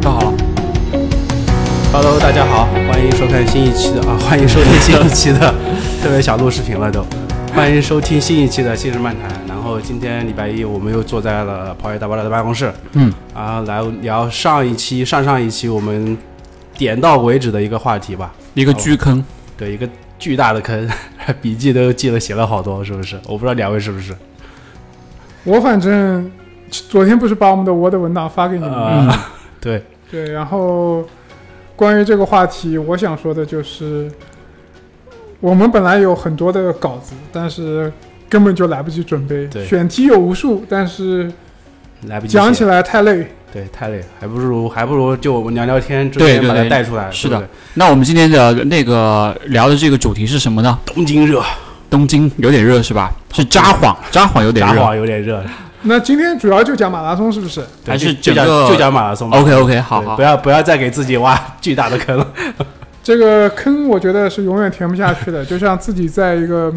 [0.00, 0.32] 倒好了
[1.92, 5.54] ，Hello，大家好，欢迎收看新一期的啊，欢迎收听新一期的，
[6.02, 7.04] 特别想录视频了都，
[7.54, 9.30] 欢迎收听新一期的《新人漫谈》。
[9.46, 16.16] 然后今天礼拜一，我们又坐在了跑野大爆炸的办公室，嗯，然后来聊上一期、上上一期我们
[16.78, 18.32] 点到为止的一个话题吧。
[18.54, 19.22] 一个巨坑，
[19.56, 19.88] 对，一个
[20.20, 20.88] 巨大的坑，
[21.42, 23.18] 笔记都记得写了好多，是不是？
[23.26, 24.14] 我不知道两位是不是？
[25.42, 26.30] 我反正
[26.70, 29.08] 昨天不是把我们的 Word 文档发给你们吗？
[29.08, 29.18] 呃，
[29.58, 31.02] 对，对，然后
[31.74, 34.12] 关于这个话题，我想说的就是，
[35.40, 37.90] 我们本来有很多的稿子，但是
[38.28, 39.48] 根本就来不及准备。
[39.64, 41.32] 选题有无数，但是
[42.06, 43.26] 来不及讲起，来太累。
[43.52, 47.10] 对，太累，还不如还不如就我们聊聊天，之前把它带出来。
[47.10, 50.78] 是的那我们今天的那个聊的这个主题是什么呢？
[50.86, 51.42] 东京热，
[51.88, 53.12] 东京有点热是吧？
[53.32, 54.74] 是札幌，札幌有点热。
[54.74, 55.42] 札幌有点热，
[55.82, 57.64] 那今天主要就讲马拉松，是不是？
[57.86, 59.30] 还是就就讲就讲马拉松。
[59.30, 60.22] OK OK，好好不。
[60.22, 62.26] 要不要再给自己挖 巨大的坑了。
[63.02, 66.72] 这个坑我觉得是永远填不下去的，就像自己在一个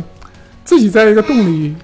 [0.63, 1.75] 自己在一个洞里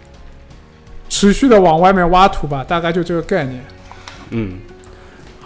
[1.09, 3.63] 持续的往外面挖土吧，大概就这个概念。
[4.31, 4.59] 嗯，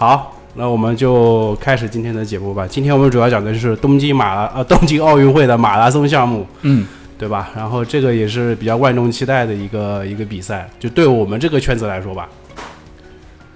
[0.04, 2.68] 好，那我们就开始今天的节目吧。
[2.68, 6.86] 今天我们主要讲的就是东京马拉呃东京奥运会的马拉松项目，嗯，
[7.18, 7.52] 对吧？
[7.56, 12.28] 然后这个也是比较万众期待的一个一个比赛，就对我们这个圈子来说吧，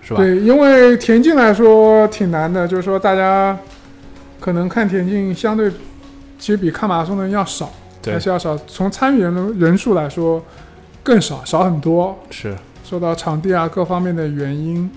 [0.02, 0.22] 是吧？
[0.22, 3.58] 对，因为田径来说挺难的，就是说大家
[4.40, 5.70] 可能看田径相对
[6.40, 7.70] 其实比看马拉松的人要少，
[8.02, 8.58] 对还是要少。
[8.60, 10.42] 从参与人人数来说
[11.04, 14.90] 更少，少很多，是，受到场地啊各方面的原因。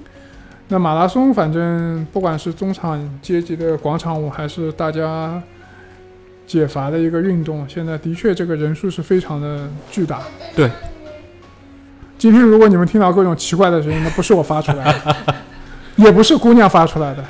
[0.73, 5.43] 那马拉松反正不管是中产阶级的广场舞，还是大家
[6.47, 10.21] 解乏的一个运动，现在的确这个人数是非常的巨大。
[10.55, 10.71] 对。
[12.17, 15.17] 今天如果你们听到各种奇怪的声音，那不是我发出来的，
[15.97, 17.25] 也不是姑娘发出来的。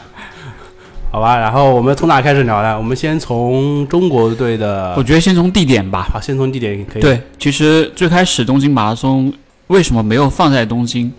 [1.10, 1.38] 好吧。
[1.38, 2.76] 然后我们从哪开始聊呢？
[2.76, 6.06] 我们先从中国队的我，觉得先从地点吧。
[6.12, 7.02] 好，先从地点可以。
[7.02, 9.32] 对，其实最开始东京马拉松
[9.68, 11.10] 为什么没有放在东京？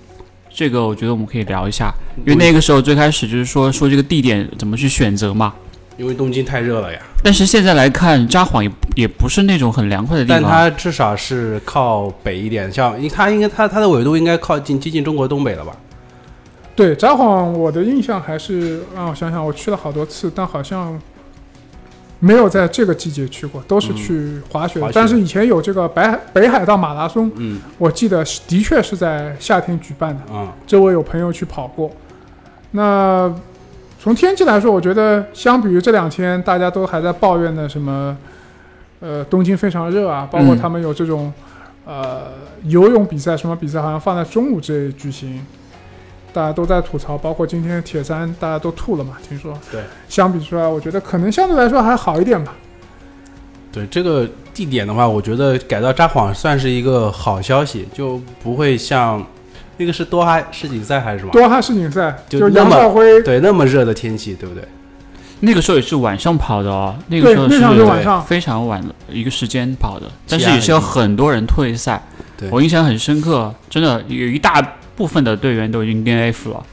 [0.54, 1.94] 这个我觉得我们可以聊一下，
[2.26, 5.54] 因为那个时候最开始就是说说这个地点怎么去选择嘛。
[5.98, 10.52] 因为东京太热了呀，但是现在来看，札幌也也不是那种很凉快的地方但。
[10.52, 15.76] 它至少是靠北一点，像因它应该它它的纬度应该靠近接近中国东北了吧？
[16.76, 21.00] 对，札幌我的印象还是让我想想，我去了好多次，但好像
[22.22, 24.80] 没有在这个季节去过，都是去滑雪。
[24.80, 24.86] 的。
[24.86, 24.94] 滑雪。
[24.96, 27.60] 但是以前有这个北海北海道马拉松，嗯。
[27.78, 31.92] 我记得是的确是在夏天举办的，嗯，这我有朋友去跑过。
[32.72, 33.30] 那
[34.00, 38.16] 从天气来说，我觉得相比于这两天大家都还在抱怨的什么，
[39.00, 40.58] 呃，东京非常热啊，包括嗯。
[40.58, 41.34] 他们有这种、
[41.86, 42.28] 呃
[42.64, 45.44] 游泳比赛什么比赛，好像放在中午这里举行，
[46.34, 49.58] 大家都在吐槽，包括今天铁三大家都吐了嘛，听说。
[49.72, 49.82] 对。
[50.08, 52.54] 相比出来，我觉得可能相对来说还好一点吧。
[53.72, 59.26] 对这个地点的话，我觉得改到札幌算是一个好消息，就不会像
[59.78, 61.32] 那个是多哈世锦赛还是什么？
[61.32, 64.64] 多哈世锦赛就就那么杨少辉，对，那么热的天气，对不对？
[65.44, 72.00] 那个时候也是晚上跑的哦，那个时候是晚上，非常晚的一个时间跑的，但是也是有很多人退赛
[72.38, 72.48] 对。
[72.52, 74.62] 我印象很深刻，真的有一大
[75.02, 76.64] 部分的队员都已经 DNF 了。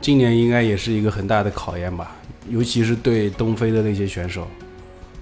[0.00, 2.16] 今年应该也是一个很大的考验吧，
[2.48, 4.44] 尤其是对东非的那些选手。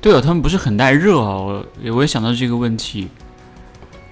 [0.00, 3.08] 对啊，他们不是很耐热啊，我我也想到这个问题。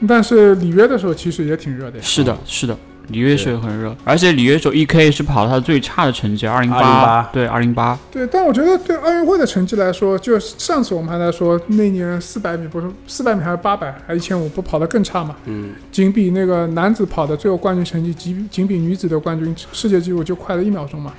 [0.07, 2.05] 但是里约的时候其实也挺热的呀。
[2.05, 2.77] 是的，是的，
[3.09, 7.99] 里约时候也很热，而且里约时候 EK 是跑他最差的成绩，二零208对，二零八。
[8.11, 15.37] 对，但我觉得对奥运会的成绩来说，就上次我们还在说那年四百米不是四百米还是八百还是一千五不跑得更差嘛？
[15.45, 21.13] 嗯，仅比那个男子跑的最后冠军成绩，仅仅比女子的冠军世界纪录就快了一秒钟嘛。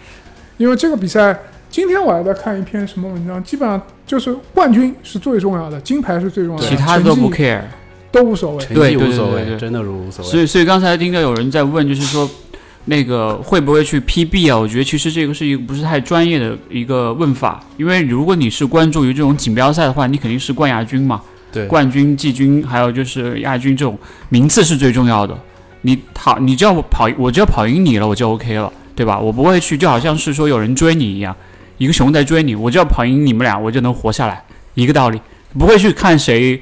[0.57, 1.37] 因为这个比赛，
[1.69, 7.61] 今天我还在看一篇什么文章，基本上就是冠军是最重要的，金牌是最重要的，其他的都不 care，
[8.11, 8.65] 都无所谓。
[8.65, 10.31] 成对无所谓，真的是无所谓。
[10.31, 12.29] 所以所以刚才听到有人在问，就是说
[12.85, 14.57] 那个会不会去 PB 啊？
[14.57, 21.21] 我觉得其实这个是一个不是太专业的一个问法，因为如果你是关注于这种锦标赛的话，你肯定是冠亚军嘛，
[21.51, 23.97] 对，冠军、季军，还有就是亚军这种
[24.29, 25.37] 名次是最重要的。
[25.81, 29.19] 你跑，你只要跑，我只要跑赢你了，我就 OK 了，对吧？
[29.19, 31.35] 我不会去，就好像是说有人追你一样，
[31.77, 34.43] 一个熊在追你，我只要跑赢你们俩，我就能活下来，
[34.73, 35.21] 一个道理。
[35.57, 36.61] 不会去看谁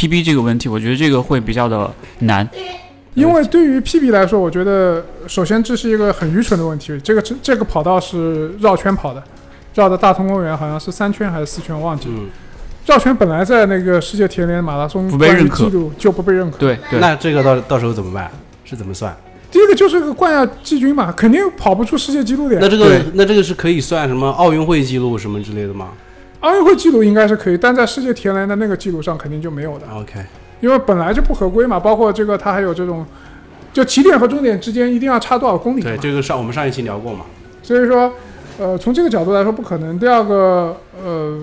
[0.00, 2.48] PB 这个问题，我觉得这个会比较的难。
[3.12, 6.98] 因为对于 PB 来说，我觉得首先这是一个很愚蠢的问题。
[7.04, 9.22] 这个这这个跑道是绕圈跑的，
[9.74, 12.14] 绕的大通公园好像是三圈还是四圈，忘记了。
[12.16, 12.30] 嗯，
[12.82, 16.56] 赵全本来在那个世界田联马拉松不被认可记录就不被认可。
[16.56, 18.30] 对对，那这个到到时候怎么办？
[18.64, 19.14] 是怎么算？
[19.50, 22.60] 第一个就是个冠亚季军嘛，肯定跑不出世界纪录的呀。
[22.62, 25.88] 那这个那这个是可以算什么奥运会记录什么之类的吗
[26.40, 30.20] 奥运会记录应该是可以，但在世界田联的那个记录上肯定就没有的，？OK，
[30.60, 31.78] 因为本来就不合规嘛。
[31.78, 33.04] 包括这个，它还有这种，
[33.72, 35.98] 就起点和终点之间一定要差多少公里对，。
[35.98, 37.26] 这个上我们上一期聊过嘛。
[37.62, 38.10] 所以说，
[38.58, 39.98] 呃，从这个角度来说不可能。
[39.98, 41.38] 第二个，呃，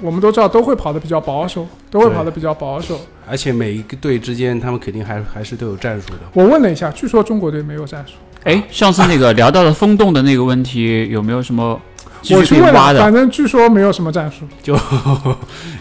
[0.00, 2.98] 我们都知道都会跑得比较保守，都会跑得比较保守。
[3.28, 6.20] 而且每一个队之间，他们肯定还还是都有战术的。
[6.32, 8.14] 我问了一下，据说中国队没有战术。
[8.44, 11.78] 哎，上次那个聊到了风洞的那个问题，有没有什么
[12.30, 12.94] 我去问了？
[13.00, 14.44] 反正据说没有什么战术。
[14.62, 14.76] 就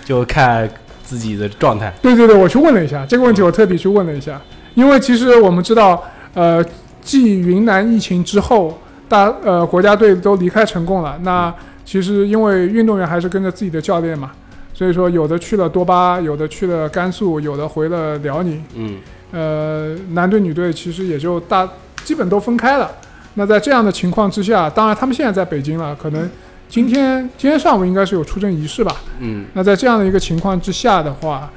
[0.05, 0.69] 就看
[1.03, 1.93] 自己的状态。
[2.01, 4.41] 对对对，我去问了一下这个问题，我特别去问了一下，
[4.75, 6.03] 因为其实我们知道，
[6.33, 6.63] 呃，
[7.01, 11.17] 继云南疫情之后，大呃国家队都离开成功了。
[11.23, 11.53] 那
[11.85, 14.31] 其实因为运动员还是跟着自己的教练嘛，
[14.73, 18.63] 所以说有的去了多巴，有的去了甘肃，有的回了辽宁。
[18.75, 18.97] 嗯，
[19.31, 21.67] 呃，男队女队其实也就大
[22.03, 22.91] 基本都分开了。
[23.39, 26.27] 那在这样的情况之下，当然他们现在在北京了，可能
[26.67, 28.95] 今天今天上午应该是有出征仪式吧。
[29.19, 31.47] 嗯，那在这样的一个情况之下的话，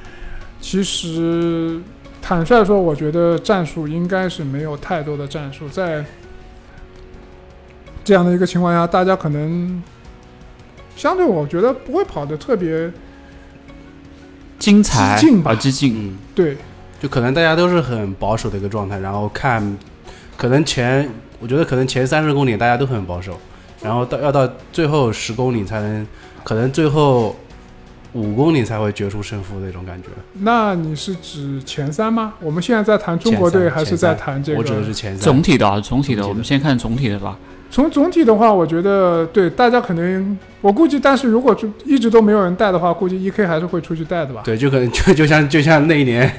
[0.61, 1.81] 其实
[2.21, 5.67] 坦率说，我觉得战术应该是没有太多的战术。
[5.69, 6.05] 在
[8.03, 9.81] 这样的一个情况下，大家可能
[10.95, 12.91] 相对我觉得不会跑得特别
[14.59, 15.95] 精彩激进吧啊，激进。
[15.97, 16.57] 嗯，对。
[17.01, 19.75] 就可能大家都是很保守的一个状态，然后看，
[20.37, 21.09] 可能前
[21.41, 23.37] 我觉得可能前三十公里大家都很保守，
[23.81, 26.07] 然后到要到最后十公里才能，
[26.43, 27.35] 可能最后
[28.13, 30.09] 五公里才会决出胜负那种感觉。
[30.33, 32.33] 那你是指前三吗？
[32.39, 34.59] 我们现在在谈中国队，还是在谈这个？
[34.59, 35.21] 我指的是前三。
[35.23, 37.37] 总体的啊，总体的，总体的我们先看总体的吧。
[37.71, 44.41] 从总体的话，我觉得对大家可能，我估计，但是如果就一直都没有人带的话，估计 E K 还是会出去带的吧。
[44.43, 46.29] 对，就可能就就像就像那一年，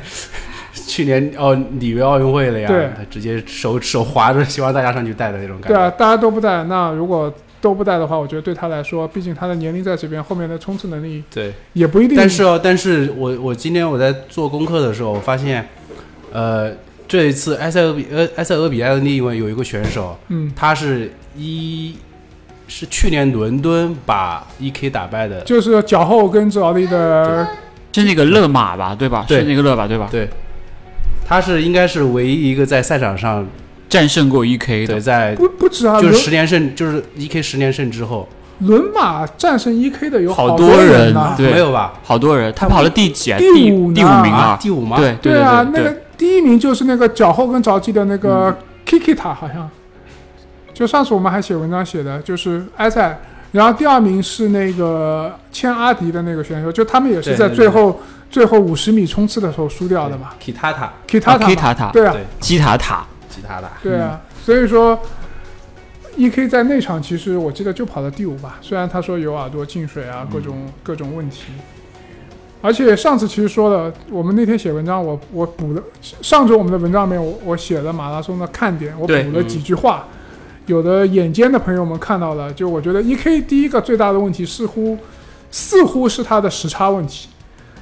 [0.86, 5.74] 去年哦里约奥运会了呀，对他直接手手滑着，希望大家上去带的那种感觉。
[5.74, 12.16] 对啊，大家都不带，那如果都不带的话，我觉得对他来说，毕竟他的年龄在这边，后面的冲刺能力对，也不一定。
[12.16, 15.68] 但是哦，但是我我今天我在做功课的时候，我发现，
[16.32, 16.72] 呃，
[17.06, 21.96] 这一次埃塞俄比呃埃塞俄比亚的另一位有一个选手，嗯，他是一
[22.66, 27.46] 是去年伦敦把 E.K 打败的，就是脚后跟着力的，
[27.92, 29.24] 是那个勒马吧，对吧？
[29.28, 30.08] 对是那个勒马，对吧？
[30.10, 30.28] 对，
[31.32, 33.46] 他是应该是唯一一个在赛场上
[33.88, 41.34] 战胜过 E.K 对的，在不不止啊，就是十连胜，就是 E.K 十连胜之后，伦马战胜 E K 的有好多多人呐。
[41.34, 41.94] 对没有吧？
[42.02, 43.38] 好多人，他跑了第几啊？
[43.38, 44.58] 第第五呢第五名啊！
[44.60, 44.98] 第五吗？
[44.98, 48.54] 对对啊，对那个第一名就是那个脚后跟着地的那个
[48.86, 49.70] Kikita，好像。
[50.74, 53.18] 就上次我们还写文章写的，就是埃塞，
[53.52, 58.00] 然后第二名是那个签阿迪的那个选手，就他们也是在最后
[58.30, 60.30] 最后五十米冲刺的时候输掉的嘛。
[60.42, 61.46] ？Kitata，Kitata 嘛。
[61.46, 62.24] K 塔塔，对啊，对。
[62.40, 64.98] 基塔塔，基塔塔，对啊，所以说
[66.16, 71.52] ，E K 在那场其实我记得就跑到第五吧，虽然他说有耳朵进水啊，各种、各种问题。
[72.64, 80.06] 而且上次其实说了，我们那天写文章，我我补了上周我们的文章里面我我写了马拉松的看点，我补了几句话，
[80.66, 84.96] 有的眼尖的朋友们看到了，就我觉得 E K 第一个最大的问题似乎
[85.50, 87.28] 似乎是他的时差问题，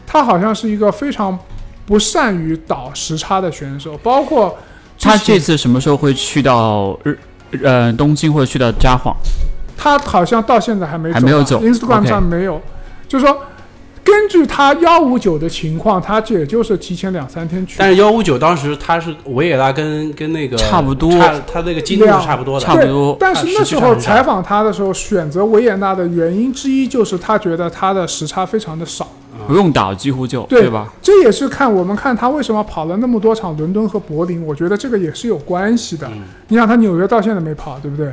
[0.06, 1.38] 他好像是一个非常
[1.86, 4.56] 不善于倒时差的选手，包括
[4.98, 7.18] 他这次什么时候会去到日
[7.62, 9.14] 呃东京或者去到札幌？
[9.76, 12.60] 他好像到现在还没走，还没有走 Instagram 上没有，
[13.08, 13.42] 就是说，
[14.10, 17.76] 根据他幺五九的情况，他这也就是提前两三天去。
[17.78, 29.06] 但是幺五九当时他是维也纳跟跟那个差不多他他那个进度是差不多的，差不多但是那时候采访他的时候，选择维也纳的原因之一就是他觉得他的时差非常的少，
[29.46, 30.92] 不用倒，几乎就对吧？
[31.00, 36.06] 这也是看我们看他为什么跑了那么多场伦敦和柏林，我觉得这个也是有关系的。
[36.08, 38.12] 嗯，你想他纽约到现在没跑，对不对？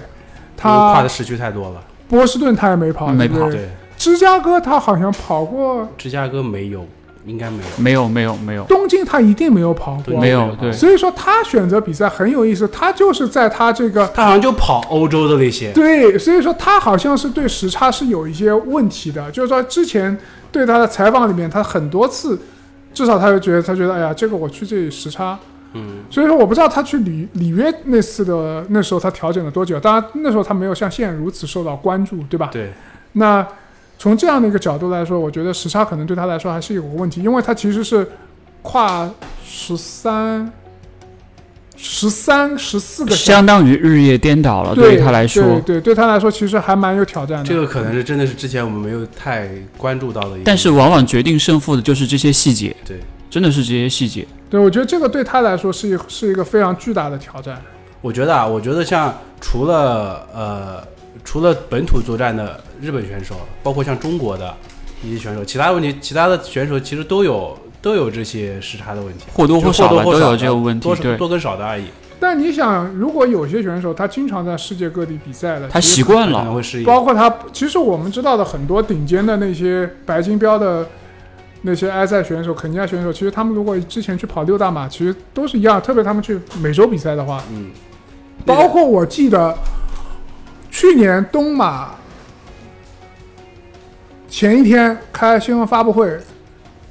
[0.56, 1.82] 他跨的时区太多了。
[2.10, 3.50] 波士顿他也没跑，没跑？
[3.50, 6.88] 对，芝加哥他好像跑过，芝加哥没有，
[7.26, 7.64] 应该没有。
[7.78, 8.64] 没有没有没有。
[8.66, 20.16] 东京他一定没有跑过，没有对，所以说他选择比赛很有意思，他就是在他这个他好像就跑欧洲的那些，对，所以说他好像是对时差是有一些问题的，就是说之前
[20.52, 22.40] 对他的采访里面，他很多次，
[22.94, 25.38] 至少他就觉得他觉得哎呀，这个我去这里时差，
[25.74, 32.50] 嗯，所以说我不知道他去里里约那次的那时候他调整了多久，当然那时候他没有像现在如此受到关注，对吧？
[32.54, 32.72] 对，
[33.14, 33.46] 那
[33.98, 38.08] 从这样的一个角度来说，我觉得时差可能对他来说还是有个问题，因为他其实是
[38.62, 39.10] 跨
[39.44, 40.52] 十三
[41.76, 47.46] 十三、十四个小时，相当于日夜颠倒了，对于他来说对，对，对他来说其实还蛮有挑战的。
[47.46, 50.42] 这个可能是真的是之前我们没有太关注到的一。
[50.44, 53.00] 但是往往决定胜负的就是这些细节，对，
[53.30, 54.28] 真的是这些细节。
[54.50, 57.62] 对，我觉得这个对他来说是一是一个非常巨大的挑战。
[58.02, 60.84] 我觉得啊，我觉得像除了呃
[61.24, 64.56] 除了本土作战的日本选手，包括像中国的
[65.04, 71.86] 一些选手，其他问题，其他的选手其实都有都有这些时差的问题，或多或少或多或少吧都有这个问题多，多跟少的而已，
[72.20, 76.86] 但你想，如果有些选手他经常在世界各地比赛的，他习惯了，可能会适应。
[76.86, 80.88] 包括他，其实我们知道的很多顶尖的那些白金标的
[81.62, 85.80] 那些埃塞选手、肯尼亚选手，其实他们如果之前去跑六大马，其实都是一样。
[85.82, 87.70] 特别他们去美洲比赛的话，嗯，
[88.46, 89.56] 包括我记得
[90.72, 91.92] 去年东马
[94.38, 96.16] 前一天开新闻发布会，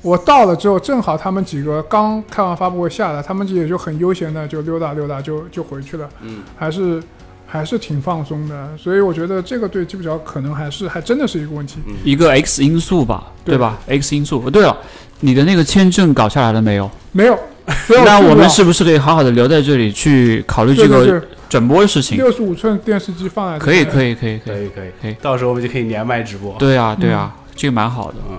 [0.02, 7.00] 我到了之后，正好他们几个刚开完发布会下来，他们也就很悠闲的就溜达溜达就就回去了，嗯，还是
[7.46, 11.78] 还是挺放松的，所以我觉得这个对基普乔可能还是还真的是一个问题。
[12.02, 14.42] 一个 X 因素吧，对对吧？X 因素。
[14.44, 14.76] 哦对了，
[15.20, 16.90] 你的那个签证搞下来了没有？
[17.12, 17.38] 没有，
[18.04, 22.16] 那我们是不是可以好好的留在这里去考虑这个转播的事情？
[22.16, 24.68] 六十五寸电视机放在可以，可以，可以，可以。
[24.68, 26.54] 可以可以到时候我们就可以连麦直播。
[26.58, 28.18] 对啊，对啊，这个蛮好的。
[28.30, 28.38] 嗯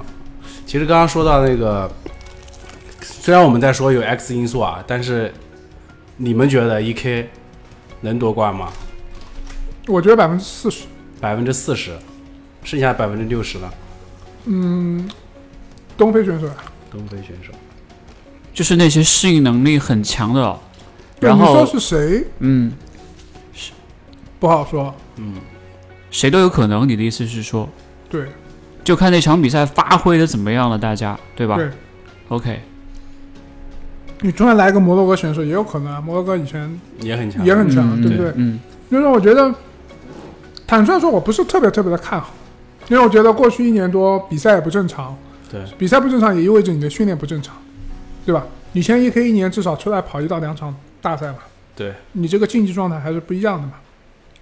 [0.66, 1.90] 其实刚刚说到那个，
[3.00, 5.34] 虽然我们在说有 X 因素啊，但是
[6.18, 7.28] 你们觉得 EK
[8.02, 8.68] 能夺冠吗？
[9.88, 10.84] 我觉得百分之四十，
[11.22, 11.92] 百分之四十，
[12.66, 13.70] 剩下百分之六十呢？
[14.44, 15.10] 嗯，
[15.98, 16.56] 东非选手啊，
[16.92, 17.54] 东非选手，
[18.54, 20.60] 就是那些适应能力很强的，
[21.18, 22.74] 对，然你说后是谁嗯，
[24.39, 25.36] 不好说，嗯，
[26.12, 26.88] 谁都有可能。
[26.88, 27.67] 你的意思是说，
[28.10, 28.27] 对。
[28.84, 31.58] 就看那场比赛发挥的怎么样了，大家对吧？
[31.58, 31.70] 对
[32.29, 32.62] ，？OK，
[34.22, 38.32] 你突然来个摩洛哥选手也有可能啊，摩洛哥以前也很强，也很强，嗯对不对？
[38.36, 38.58] 嗯，
[38.89, 39.53] 就是我觉得，
[40.65, 42.34] 坦率说，我不是特别特别的看好，
[42.88, 45.13] 因为我觉得过去一年多比赛也不正常，
[45.51, 47.58] 对，比赛不正常也意味着你的训练不正常，
[48.25, 48.46] 对吧？
[48.72, 51.39] 以前 E K 一年至少出来跑一到两场大赛吧，
[51.75, 53.74] 对，你这个竞技状态还是不一样的嘛。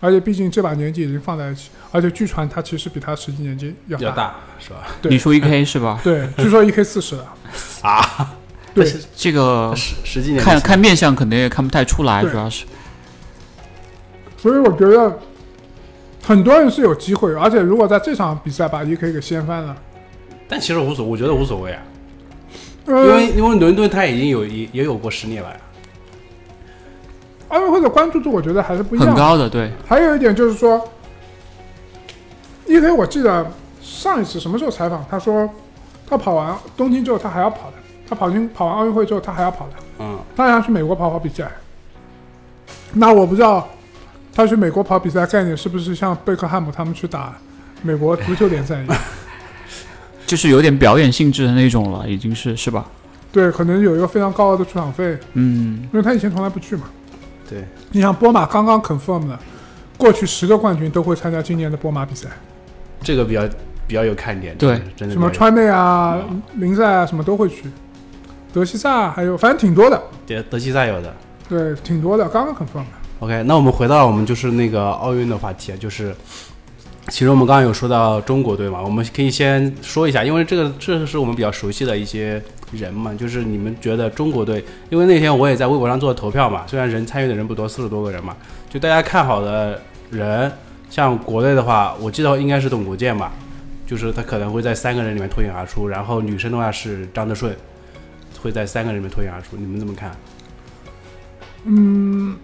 [0.05, 4.35] 而且毕竟这把年纪已经放在一起，而且据传他其实比他实际年纪要大。
[4.59, 4.87] 是吧？
[5.01, 5.11] 对。
[5.11, 5.99] 你说一 K 是吧？
[6.03, 7.33] 对，据说一 K 四十了。
[7.81, 8.35] 啊，
[8.73, 12.65] 对，这个实实际年看看面相可能也看不太出来，主要是。
[14.37, 15.19] 所以我觉得
[16.23, 19.75] 很多人是有机会，而且如果在这场比赛把一 K 给掀翻了，
[20.47, 21.81] 但其实无所，我觉得无所谓啊，
[22.85, 25.57] 呃，因为因为伦敦他已经有也也有过实力了呀。
[27.55, 29.07] 奥运会的关注度我觉得还是不一样。
[29.07, 30.77] 很高的，对，还有一点就是说
[32.65, 33.49] ，E K 我记得
[33.81, 35.49] 上一次什么时候采访，他说
[36.07, 37.77] 他跑完东京之后他还要跑的，
[38.09, 41.49] 他跑进跑完奥运会之后他还要跑的，嗯，他还要去美国跑跑比赛。
[42.93, 43.67] 那我不知道
[44.33, 47.33] 他去美国跑比赛概念是不是像贝克汉姆他们去打
[47.81, 48.97] 美国足球联赛一样？
[50.27, 52.85] 就是有点表演性质的那种了，已经是是吧？
[53.31, 56.83] 对，可能有一个非常高额的出场费，嗯，因为他以前从来不去嘛。
[57.49, 59.37] 对，你像波马刚刚 confirm 的，
[59.97, 62.27] 过去十个冠军都会参加今年的波马比赛，
[63.01, 63.47] 这个比较
[63.87, 66.19] 比较有看点，对真的什么川内啊、
[66.55, 67.65] 林赛啊，什么都会去。
[68.51, 71.13] 德西萨还有，反正挺多的，德德西萨有的。
[71.47, 72.87] 对，挺多的，刚刚 confirm 的。
[73.19, 76.15] OK，那我们回到我们就是那个奥运的话题，啊，就是
[77.09, 88.35] 其实我们刚刚有说到中国队嘛，我们可以先说一下，因为这个这是我们比较熟悉的一些人嘛，就是你们觉得中国队，因为那天我也在微博上做投票嘛，虽然人参与的人不多，四十多个人嘛，
[88.69, 90.51] 就大家看好的人，
[90.89, 93.31] 像国内的话，我记得应该是董国建吧，
[93.85, 97.55] 就是他可能会在三个人里面脱颖而出，然后女生的话是张德顺，
[98.41, 100.11] 会在三个人里面脱颖而出，你们怎么看？
[101.65, 102.35] 嗯，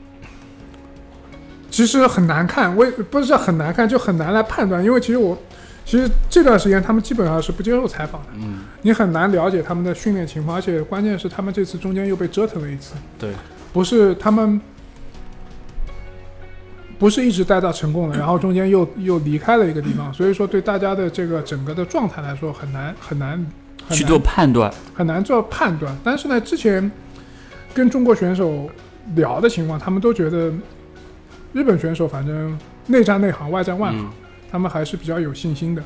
[1.72, 5.36] 其实很难看，我也不是很难看，就很难来判断，因为其实我，
[5.84, 13.32] 其实这段时间他们基本上是不接受采访的，嗯，你很难了解他们的训练情况，而且关键是他们这次中间又被折腾了一次，对，
[13.74, 14.62] 不是他们。
[17.00, 25.98] 不是一直待到成功了，然后中间又又离开了一个地方，所以说对大家的这个整个的状态来说很难很难很难去做判断，很难做判断。
[26.04, 26.92] 但是呢，之前
[27.74, 28.70] 跟中国选手
[29.16, 30.54] 聊的情况，他们都觉得
[31.54, 34.10] 日本选手反正内战内行，外战外行，嗯
[34.52, 35.82] 他们还是比较有信心的。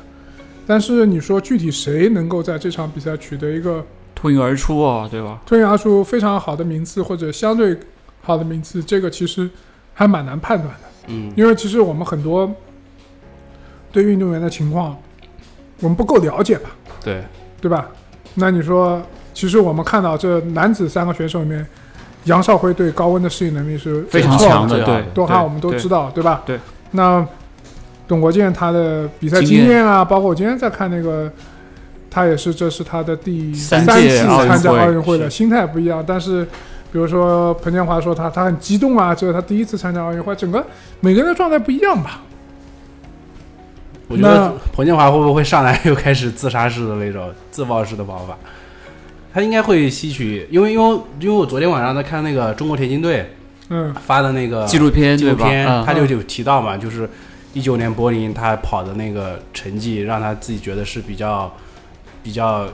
[0.66, 5.40] 但是你说具体谁能够在这场比赛取得一个脱颖而出啊，对吧？
[5.46, 7.78] 脱颖而出非常好的名次，或者相对
[8.22, 9.48] 好的名次，这个其实
[9.94, 10.80] 还蛮难判断的。
[11.06, 12.52] 嗯，因为其实我们很多
[13.92, 14.96] 对运动员的情况，
[15.80, 16.70] 我们不够了解吧，
[17.04, 17.22] 对，
[17.60, 17.88] 对吧？
[18.34, 19.00] 那你说，
[19.32, 21.64] 其实我们看到这男子三个选手里面，
[22.26, 26.42] 杨少辉对高温的适应能力是非常强的，对多哈我们都知道，对吧？
[26.46, 26.60] 对。
[26.92, 27.26] 那
[28.06, 31.30] 董国建他的比赛经验啊，包括我今天在看那个，
[32.08, 36.04] 他也是这是他的第三次参加奥运会了，心态不一样。
[36.06, 36.44] 但是
[36.92, 40.64] 比如说彭建华说他他很激动啊，这是他第一次参加奥运会，整个
[41.00, 42.22] 每个人的状态不一样吧？
[44.08, 48.38] 我觉得彭建华会不会上来又开始自杀式的那种自爆式的跑法？
[49.36, 53.30] 他应该会吸取，因为因为因为我昨天晚上在看那个中国田径队
[53.68, 55.14] 嗯，发的那个纪录片？
[55.14, 57.06] 纪录片，嗯他就有提到嘛，就是
[57.52, 61.54] 一九年柏林他跑的那个成绩，让他自己觉得是比较
[62.22, 62.66] 比较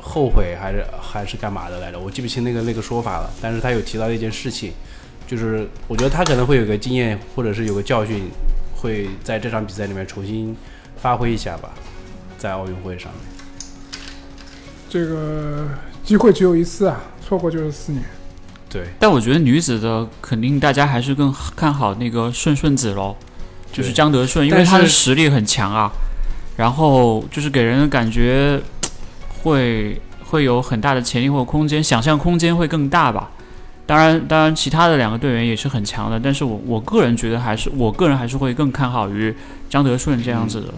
[0.00, 2.00] 后悔，还是还是干嘛的来着？
[2.00, 3.30] 我记不清那个那个说法了。
[3.42, 4.72] 但是他有提到一件事情，
[5.26, 8.30] 就是我觉得他可能会有个经验，或者是有个教训，
[8.74, 10.56] 会在这场比赛里面重新
[10.96, 11.68] 发挥一下吧，
[12.38, 13.20] 在奥运会上面。
[14.88, 15.68] 这个
[16.08, 18.02] 机会只有一次啊，错过就是四年。
[18.70, 23.14] 对，但我觉得女子的肯定大家还是更看好那个顺顺子喽，
[23.70, 25.90] 就是对张德顺，因为但是她的实力很强啊，
[26.56, 28.58] 然后就是给人的感觉
[29.42, 33.30] 会会有很大的潜力或空间，想象空间会更大吧。
[33.84, 39.34] 当然，当然，其他的两个队员也是很强的，但是我我个人觉得还是我个人还是会更看好于
[39.68, 40.72] 张德顺这样子的。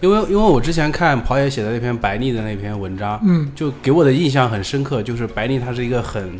[0.00, 6.38] 因为因为我之前看跑野写的那篇白丽的那篇文章，嗯，就给我的印象很深刻，就是白丽她是一个很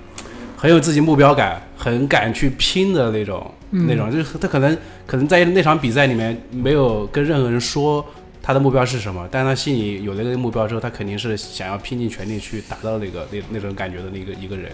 [0.56, 3.86] 很有自己目标感，很敢去拼的那种、嗯。
[3.86, 4.76] 那种，就是她可能
[5.06, 8.04] 可能在那场比赛里面没有跟任何人说
[8.42, 14.70] 他的目标是什么，但是她心里有了那个目标之后，他肯定是想要拼尽全力去达到那个那那种感觉的那个一个人。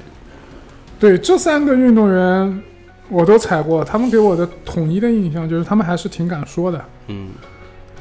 [1.01, 2.63] 对，这三个运动员
[3.09, 7.31] 我都踩过，他们给我的统一的印象就是他们还是挺敢说的，嗯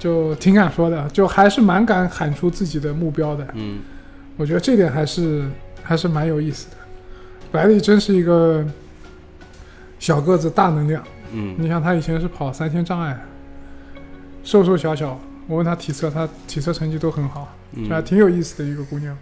[0.06, 3.44] 就挺敢说的，就还是蛮敢喊出自己的目标的。
[3.56, 3.80] 嗯，
[4.38, 5.50] 我觉得这点还是
[5.82, 6.78] 还是蛮有意思的。
[7.52, 8.64] 百里真是一个
[9.98, 13.20] 小个子大能量，嗯，你像他以前是跑三千障碍，
[14.44, 17.90] 瘦瘦小小，我问他体测，他体测成绩都很好，嗯。
[17.90, 19.18] 还挺有意思的一个姑娘。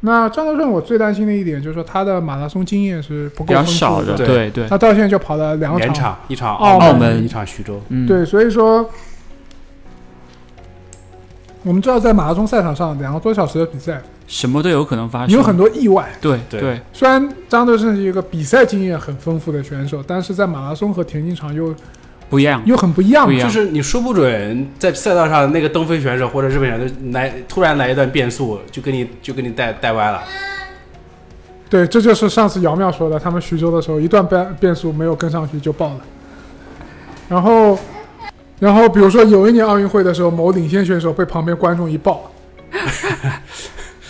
[0.00, 4.50] 那张德顺，我最担心的一点就是说他的马拉松经验是不够丰富少的，对对。
[4.50, 6.98] 对，他到现在就跑了两两场，场，一场澳门。
[6.98, 7.80] 门，一场徐州。
[7.88, 8.90] 嗯，对，所以说
[11.62, 16.10] 我们知道在马拉松赛场上两个多小时的比赛，什么都有可能发生，有很多意外。
[16.20, 21.74] 对对对虽然张德顺是一个比赛经验很丰富的选手，但是在马拉松和田径场又
[22.30, 23.26] 不一样，又很不一样。
[23.26, 30.22] 不一样就是你说不准，在赛道上那个东非选手或者日本选手来突然来一段变速，就给你就给你带带歪了。
[31.68, 36.00] 对，这就是上次姚妙说的，他们徐州的时候一段变变速没有跟上去就爆了。
[37.28, 37.78] 然后，
[38.60, 42.30] 然后比如说有一年奥运会的时候，某领先选手被旁边观众一抱，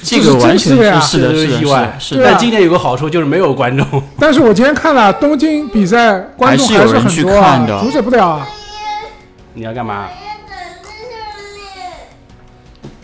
[0.02, 3.86] 这个完全这是的是是的，是的，是意外是但今年有个好处就是没有观众。
[4.18, 8.48] 但是我今天看了东京比赛，观众还是有人去是很多啊看的，阻止不了啊。
[9.54, 10.08] 你要干嘛？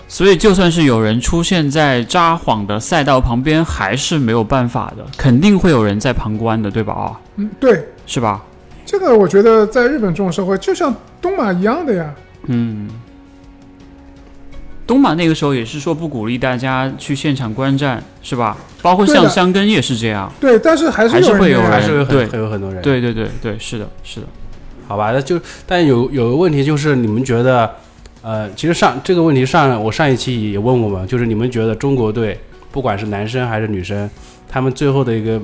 [0.09, 6.93] 所以就算是有人出现在札幌的赛道旁边，还是没有办法的，肯定会有人在旁观的，对吧？
[6.93, 8.43] 啊，嗯，对，是吧？
[8.87, 12.15] 这个我觉得在日本这种社会，就像东马一样的呀。
[12.47, 12.89] 嗯。
[14.87, 18.57] 东马那个时候也是说不鼓励大家去现场观战，是吧？
[18.81, 20.33] 包括像香根也是这样。
[20.39, 24.27] 对，但是还是还是会有有人人还是有对很会有很多人。，对对对对，是的，是的。
[24.87, 27.69] 好吧，那就但有有个问题就是，你们觉得，
[28.23, 32.39] 呃，其实上这个问题上我上一期也问过嘛，就是你们觉得中国队
[32.71, 34.09] 不管是男生还是女生，
[34.49, 35.41] 他们最后的一个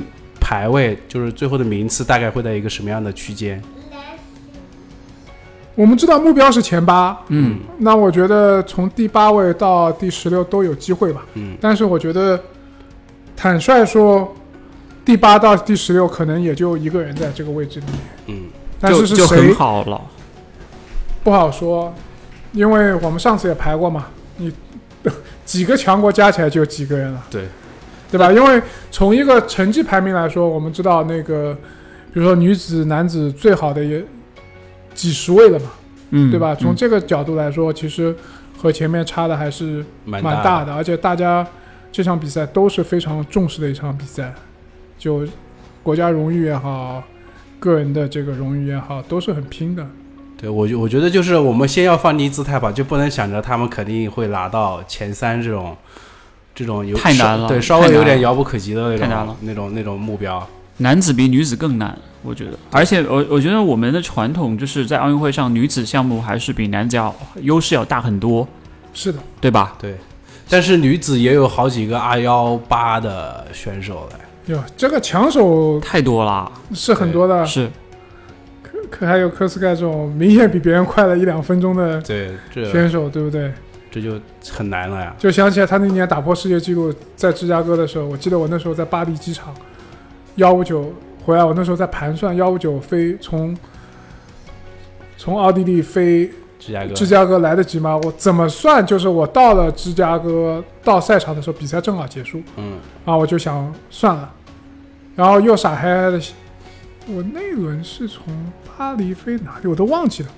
[0.53, 3.59] 排位，就是最后的名次大概会在一个什么样的区间？
[5.75, 11.25] 我们知道目标是前八，嗯，那我觉得从第八位到第十六都有机会吧。
[11.33, 12.39] 嗯但是我觉得，
[13.35, 14.31] 坦率说，
[15.07, 19.99] 第八到第十六可能也就一个人在这个位置里面，嗯但是是就谁很好了。
[21.25, 21.95] 不好说，
[22.53, 24.53] 因为我们上次也排过嘛，你
[25.47, 27.49] 几个强国加起来就几个人了，对
[28.13, 28.31] 对吧？
[28.31, 31.57] 因为从一个成绩排名来说，我们知道那个，
[32.13, 34.05] 比如说女子、男子最好的也
[34.93, 35.71] 几十位了嘛，
[36.11, 36.55] 嗯，对吧？
[36.55, 38.15] 从嗯这个角度来说，其实
[38.59, 41.47] 和前面差的还是蛮蛮大的，而且大家
[41.91, 44.35] 这场比赛都是非常重视的一场比赛，
[44.99, 45.27] 就
[45.83, 47.03] 国家荣誉也好，
[47.59, 49.87] 个人的这个荣誉也好，都是很拼的。
[50.37, 55.75] 对我觉我觉得就是我们先要放低姿态吧，就不能想着他们肯定会拿到前三这种
[56.55, 60.47] 这种有太难了对，稍微有点遥不可及的那太难了种那种那种目标。
[60.79, 62.53] 男子比女子更难，我觉得。
[62.71, 68.47] 而且我我觉得我们的传统就是在奥运会上，女子项目还是比男子要优势要大很多，
[68.93, 69.77] 是的，对吧？
[69.79, 69.97] 对，
[70.49, 74.55] 但是女子也有好几个二幺八的选手嘞。
[74.55, 77.71] 哟，这个抢手太多了，是很多的，是
[78.91, 83.53] 可还有科斯盖这种明显比别人快了一两分钟的对，这选手，对不对？
[83.93, 84.19] 这就
[84.51, 85.15] 很难了呀。
[85.19, 89.55] 就想起来他那年打破世界纪录在芝加哥的时候，我记得我那时候在巴黎机场
[90.37, 93.57] 幺五九回来，我那时候在盘算幺五九飞从
[95.19, 96.29] 从奥地利飞
[96.59, 97.97] 芝加哥，芝加哥来得及吗？
[97.97, 98.85] 我怎么算？
[98.85, 104.33] 就是我到了芝加哥到赛场的时候，比赛正好结束嗯，啊，我就想算了，
[105.15, 106.21] 然后又傻嗨嗨的，
[107.09, 108.25] 我那轮是从
[108.79, 110.29] 巴黎飞哪里我都忘记了，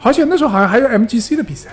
[0.00, 1.70] 而且那时候好像还有 MGC 的比赛，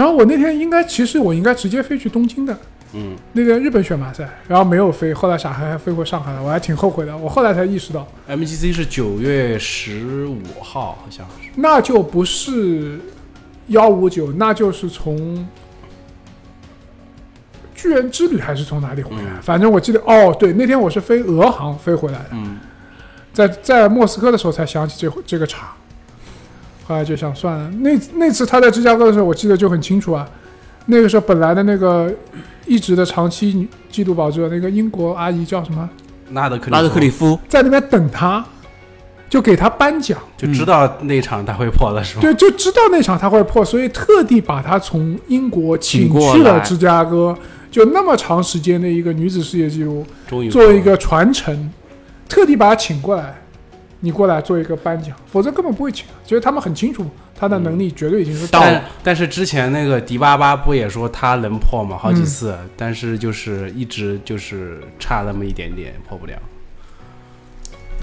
[0.00, 2.56] 然后我那天应该其实我应该直接飞去东京的，
[2.94, 7.14] 嗯，那个日本选拔赛，然后没有飞，后来傻嗨嗨飞回上海了，我还挺后悔的。
[7.14, 11.50] 我后来才意识到，MGC 是九月十五号，好像是。
[11.54, 12.98] 那就不是
[13.66, 15.46] 幺五九，那就是从
[17.74, 19.22] 巨人之旅还是从哪里回来？
[19.22, 22.58] 嗯反正我记得，哦，对，那天我是飞俄航飞回来的，嗯，
[23.34, 25.74] 在在莫斯科的时候才想起这这个茬，
[26.90, 27.70] 后来就想算了。
[27.78, 30.28] 那那次他在芝加哥的时候，我记得就很清楚啊。
[30.86, 32.12] 那个时候本来的那个
[32.66, 35.88] 一直的长期女纪录保持者，那个英国阿姨叫什么，
[36.32, 38.44] 拉德克里拉德克里夫夫，在那边等他，
[39.28, 40.18] 就给他颁奖。
[40.36, 42.22] 就知道那场他会破了，是吧？
[42.22, 47.36] 对，就知道那场他会破，所以特地把他从英国请去了芝加哥。
[47.70, 51.70] 就那么长时间的一个女子世界纪录，终于做一个传承，
[52.28, 53.40] 特地把他请过来，
[54.00, 56.06] 你过来做一个颁奖，否则根本不会请。
[56.24, 57.06] 其实他们很清楚
[57.38, 58.84] 他的能力绝对已经是到但了。
[59.02, 61.96] 但是之前那个迪巴巴不也说他能破吗？
[61.98, 66.32] 好几嗯次，但是就是一直就是差那么一点点破不了。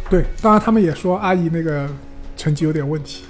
[0.10, 1.90] 对，当然他们也说阿姨那个
[2.38, 3.24] 成绩有点问题，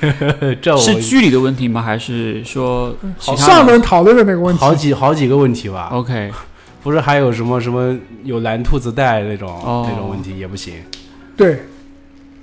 [0.62, 1.82] 这我是距离的问题吗？
[1.82, 4.60] 还是说上轮讨论的那个问题。
[4.60, 6.30] 好几好几个问题吧，？OK，
[6.82, 10.74] 不是还有什么什么有蓝兔子带那种、哦那种问题也不行。
[11.36, 11.64] 对，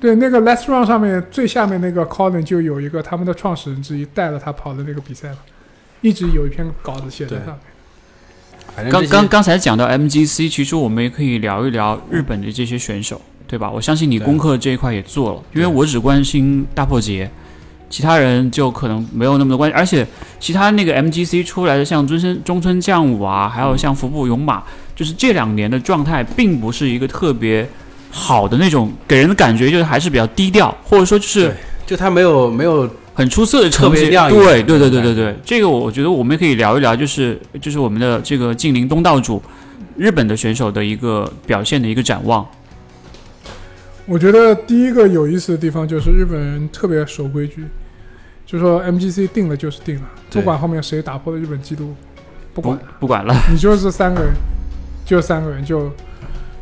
[0.02, 5.38] 对，那个 Let's Run 上面最下面那个 Colin 就有一个他们的创始人之一带了他跑的那个比赛嘛，
[6.02, 8.92] 一直有一篇稿子写在上面。
[8.92, 13.70] 刚刚刚才讲到 MGC，其实我们也可以聊一聊日本的这些选手，对吧？
[13.70, 17.30] 我相信你对功课这一块也做了，因为我只关心大破节，
[17.88, 19.76] 其他人就可能没有那么多关系。
[19.76, 20.08] 而且
[20.40, 24.64] 其他那个 MGC 出来的，像中村中村将武啊，还有像服部勇马，
[24.96, 27.68] 就是这两年的状态，并不是一个特别
[28.12, 39.42] 好的那种，给人的感觉就是还是比较低调，或者说就是就他没有没有很出色的成绩，对对对对对对，这个我觉得我们可以聊一聊，就是就是我们的这个近邻东道主
[39.98, 42.46] 日本的选手的一个表现的一个展望。
[44.06, 47.64] 我觉得第一个有意思的地方就是日本人特别守规矩，
[48.46, 51.94] 就说 MGC 定了就是定了，不管后面谁打破了日本纪录，
[52.54, 54.34] 不不管，不管了，你就是三个人，
[55.06, 55.92] 就三个人，就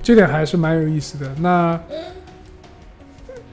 [0.02, 1.32] 这点还是蛮有意思的。
[1.40, 1.80] 那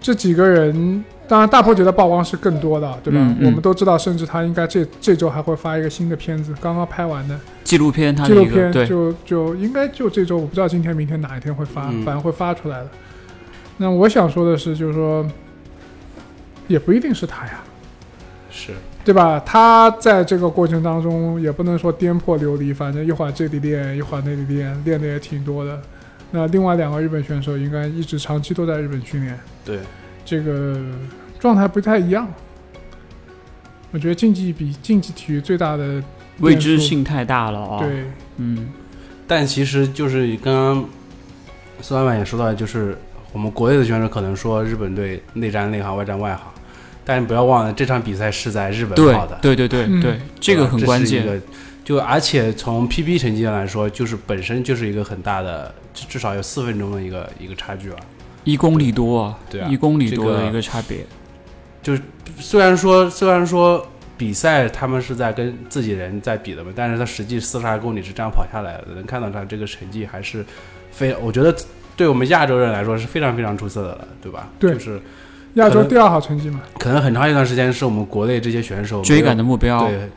[0.00, 3.18] 这几个人，当然大破觉得曝光是更多的，对吧？
[3.20, 12.88] 嗯嗯我们都知道，甚至他应该这这周还会发一个新的片子，刚刚拍完的纪录片他纪录片，对就就应该就这周，我不知道今天、明天哪一天会发，嗯反正会发出来的。
[13.78, 15.26] 那我想说的是，就是说，
[16.68, 17.60] 也不一定是他呀，
[18.48, 18.72] 是
[19.04, 19.42] 对吧？
[19.44, 25.82] 他在这个过程当中也不能说颠破流离，反正一会儿这里练，一会儿那里练，练的也挺多的。
[26.30, 29.78] 那另外两个日本选手应该一直长期都在日本训练，对，
[30.24, 30.78] 这个
[31.38, 32.28] 状态不太一样。
[33.92, 36.02] 我觉得竞技比竞技体育最大的
[36.40, 38.04] 未知性太大了哦。，对
[38.36, 38.68] 嗯，
[39.26, 40.84] 但其实就是刚刚
[41.80, 42.98] 苏老板也说到，就是
[43.32, 46.42] 我们国内的选手可能说日本队内战内行，外战外行，
[47.04, 51.24] 但是不要忘了这场比赛是在日本对跑的，对对对这个很关键。。
[51.24, 51.46] 这是一个
[51.86, 57.96] 就而且从 PB 成绩上来说，就是本身就是一个很大的，至至少有四分钟的一个一个差距吧。
[58.42, 61.06] 一公里多啊，对啊一公里多的一个差别。
[61.84, 61.96] 就
[62.40, 63.86] 虽然说虽然说
[64.18, 70.44] 比赛他们是在跟自己人在比的嘛，但是他实际四十二公里是这样跑下来的，能看到他这个成绩还是
[70.90, 71.54] 非，我觉得
[71.94, 74.48] 对我们亚洲人来说是非常非常出色的了，对吧？
[74.58, 75.00] 对就是
[75.54, 76.60] 亚洲第二好成绩嘛。
[76.80, 80.10] 可能很长一段时间是我们国内这些选手追赶的的目标，对，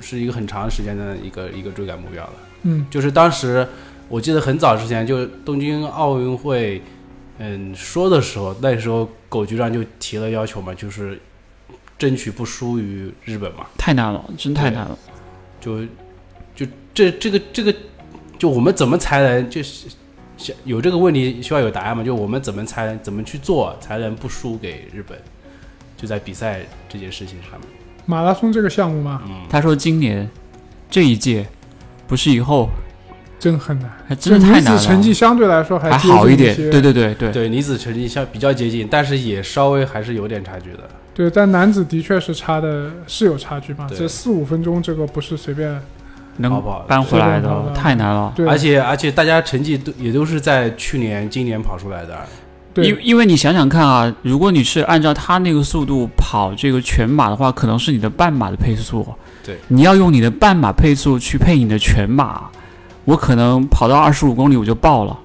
[0.00, 2.32] 是一个很长时间的一个一个追赶目标了。
[2.62, 3.66] 嗯，就是当时
[4.08, 6.82] 我记得很早之前，就东京奥运会，
[7.38, 11.20] 嗯，说的时候，那时候狗局长就提了要求嘛，就是
[11.98, 14.98] 争取不输于日本嘛，太难了，真太难了。
[15.60, 15.84] 就
[16.54, 17.74] 就这这个这个，
[18.38, 19.88] 就我们怎么才能就是
[20.36, 22.02] 想有这个问题需要有答案嘛？
[22.02, 25.18] 就我们怎么才能怎么去做才能不输给日本？
[25.96, 27.68] 就在比赛这件事情上面，
[28.10, 30.26] 马拉松这个项目吗，嗯，他说今年
[30.90, 31.46] 这一届
[32.06, 32.70] 不是以后
[33.38, 33.92] 真很难。
[34.08, 36.56] 还真的太难了女子成绩，相对来说还还接近好点。
[36.56, 40.78] 些对对对对，对女子成绩相比较接近，但是也稍微还是有点差距的。
[41.12, 45.78] 对，但男子的确是差的是有差距嘛，对这四五分钟这个不是随便。
[46.38, 48.32] 能好不好扳回来的太难了。
[48.34, 52.16] 对，而且而且大家成绩都也都是在去年、今年跑出来的。
[52.82, 59.06] 对因因为你想想看啊，如果你是按照他那个速度跑这个全马的话，可能是你的半马的配速。
[59.44, 62.48] 对，你要用你的半马配速去配你的全马，
[63.04, 65.18] 我可能跑到二十五公里我就爆了。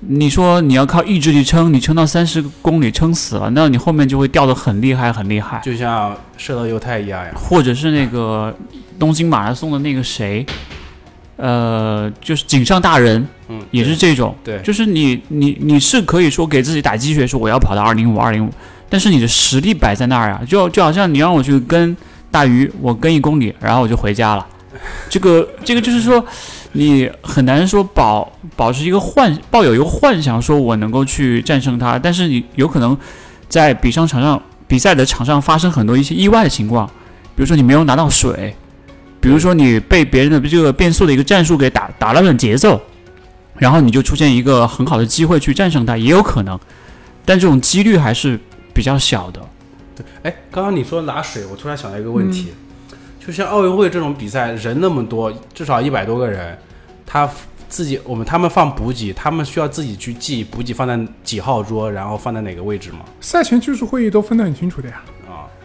[0.00, 5.60] 你说你要靠意志力撑，你撑到三十公里撑死了，那你后面就会掉的很厉害很厉害。
[5.62, 7.30] 就像射到犹太一样呀。
[7.34, 8.54] 或者是那个
[8.98, 10.46] 东京马拉松的那个谁，
[11.40, 18.50] 呃，就是井上大人，嗯，也是这种，对，就是你你你是可以说给自己打鸡血，说我要跑到二零五二零五，
[18.88, 21.96] 但是你的实力摆在那儿啊，就就好像你让我去跟
[22.30, 24.46] 大鱼，我跟一公里，然后我就回家了，
[25.08, 26.24] 这个这个就是说，
[26.72, 32.96] 你很难说保保持一个幻抱有一个幻想，说我能够去战胜他，但是你有可能
[33.48, 36.86] 在比上场上比赛的场上发生很多一些意外的情况，
[37.34, 38.54] 比如说你没有拿到水，
[39.20, 42.80] 比如说你被别人的这个变速的一个战术给打打乱了节奏。
[43.58, 46.58] 然后你就出现一个很好的机会去战胜他，也有可能，
[47.26, 48.40] 但这种几率还是
[48.72, 49.40] 比较小的。
[49.94, 52.54] 对哎，刚刚你说拿水，我突然想到一个问题，
[53.22, 56.56] 就像奥运会这种比赛，人那么多，至少一百多个人，
[57.04, 57.28] 他
[57.68, 63.00] 自己我们他们放补给，他们需要自己去记补给放在几号桌，然后放在哪个位置吗？
[63.20, 65.02] 赛前技术会议都分得很清楚的呀。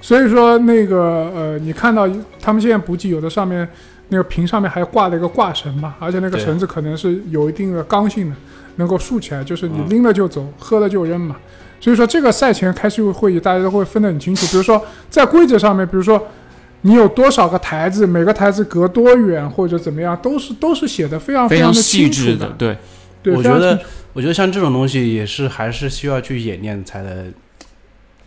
[0.05, 2.07] 啊，所以说那个呃，你看到
[2.39, 3.67] 他们现在补给有的上面
[4.09, 8.35] 那个瓶上面还挂了一个挂绳嘛，而且那个绳子可能是有一定的刚性的，
[8.75, 11.35] 能够竖起来，就是你嗯拎了就走，喝了就扔嘛。
[11.81, 16.23] 所以说这个赛前开技术会议大家都会分得很清楚，比如说在规则上面，比如说
[16.81, 22.47] 你有多少个台子，每个台子隔多远或者怎么样，都是都是写的非常非常清楚的。
[22.57, 22.77] 对，
[23.23, 23.79] 对，我觉得
[24.13, 27.33] 我觉得像这种东西也是还是需要去演练才能，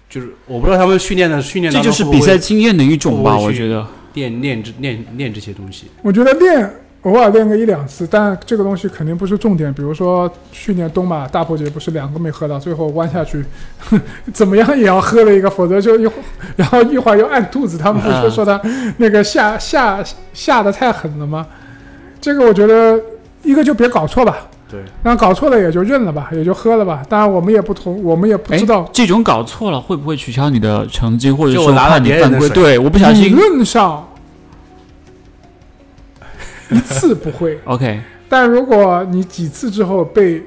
[0.08, 3.86] 就是我不知道他们训练的训练这就是比赛经验的一种吧，我觉得。
[4.14, 5.86] 练练这练练这些东西。
[6.02, 6.68] 我觉得练
[7.02, 9.72] 偶尔练个一两次，但这个东西肯定不是重点。
[9.72, 13.44] 比如说去年东马大破节不是两个没喝到，最后弯下去，
[14.32, 16.24] 怎么样也要喝了一个，否则就一会儿，
[16.56, 18.60] 然后一会儿又按肚子，他们不是说他
[18.96, 21.46] 那个下下下的太狠了吗？
[22.20, 23.00] 这个我觉得
[23.44, 27.02] 一个就别搞错吧，对，那搞错了也就认了吧，也就喝了吧。
[27.08, 32.48] 当然我们也不同，我们也不哎知道，这种搞错了会不会取消你的成绩，或者就说判你犯规？
[32.50, 33.28] 对，我不小心理。
[33.30, 34.06] 论上
[36.70, 37.58] 一次不会。
[37.64, 40.46] OK，但如果你几次之后被被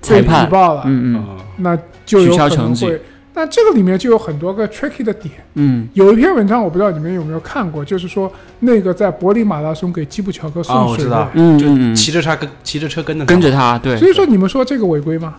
[0.00, 1.76] 裁判举报了，嗯嗯嗯，那
[2.06, 3.02] 就有取消可能成绩会。
[3.38, 5.32] 但这个里面就有很多个 tricky 的点。
[5.54, 13.96] 嗯，有一篇文章我不知道你们有没有看过，就是说那个在柏林马拉松给基普乔克啊送水的，嗯就嗯嗯骑着他跟骑着车跟着跟着他他，对。
[13.96, 15.36] 所以说你们说这个违规吗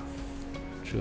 [0.85, 0.97] 这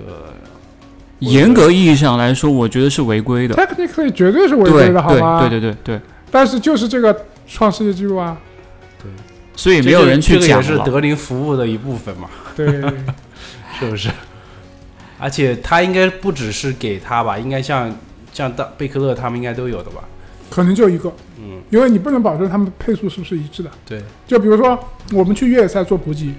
[1.19, 3.55] 严格意义上来说，我觉得是违规的。
[3.55, 5.39] ？Technically 绝对是违规的，好吗？
[5.39, 8.37] 对对对对对，但是就是这个创世界纪录啊，
[9.01, 9.09] 对
[9.55, 10.47] 所以没有人去这个。
[10.47, 12.67] 也是德林服务的一部分嘛，对，
[13.79, 14.09] 是不是？
[15.19, 17.93] 而且他应该不只是给他吧，应该像
[18.33, 20.03] 像大贝克勒他们应该都有的吧？
[20.49, 23.69] 可能就一个，嗯，因为你不能保证他们配速是不是一致的。
[23.85, 24.77] 对，就比如说
[25.13, 26.33] 我们去越野赛做补给，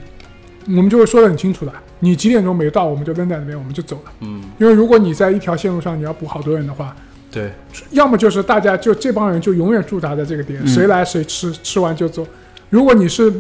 [0.66, 4.12] 我们就会说得很清楚的，你几点钟没到，我们就扔在那边，我们就走了。
[4.20, 6.96] 嗯，因为如果你在一条线路上你要补好多人的话，
[7.30, 7.52] 对，
[7.90, 12.26] 要么就是大家就这帮人就永远驻扎在这个点，嗯谁来谁吃，吃完就走。
[12.68, 13.32] 如果你是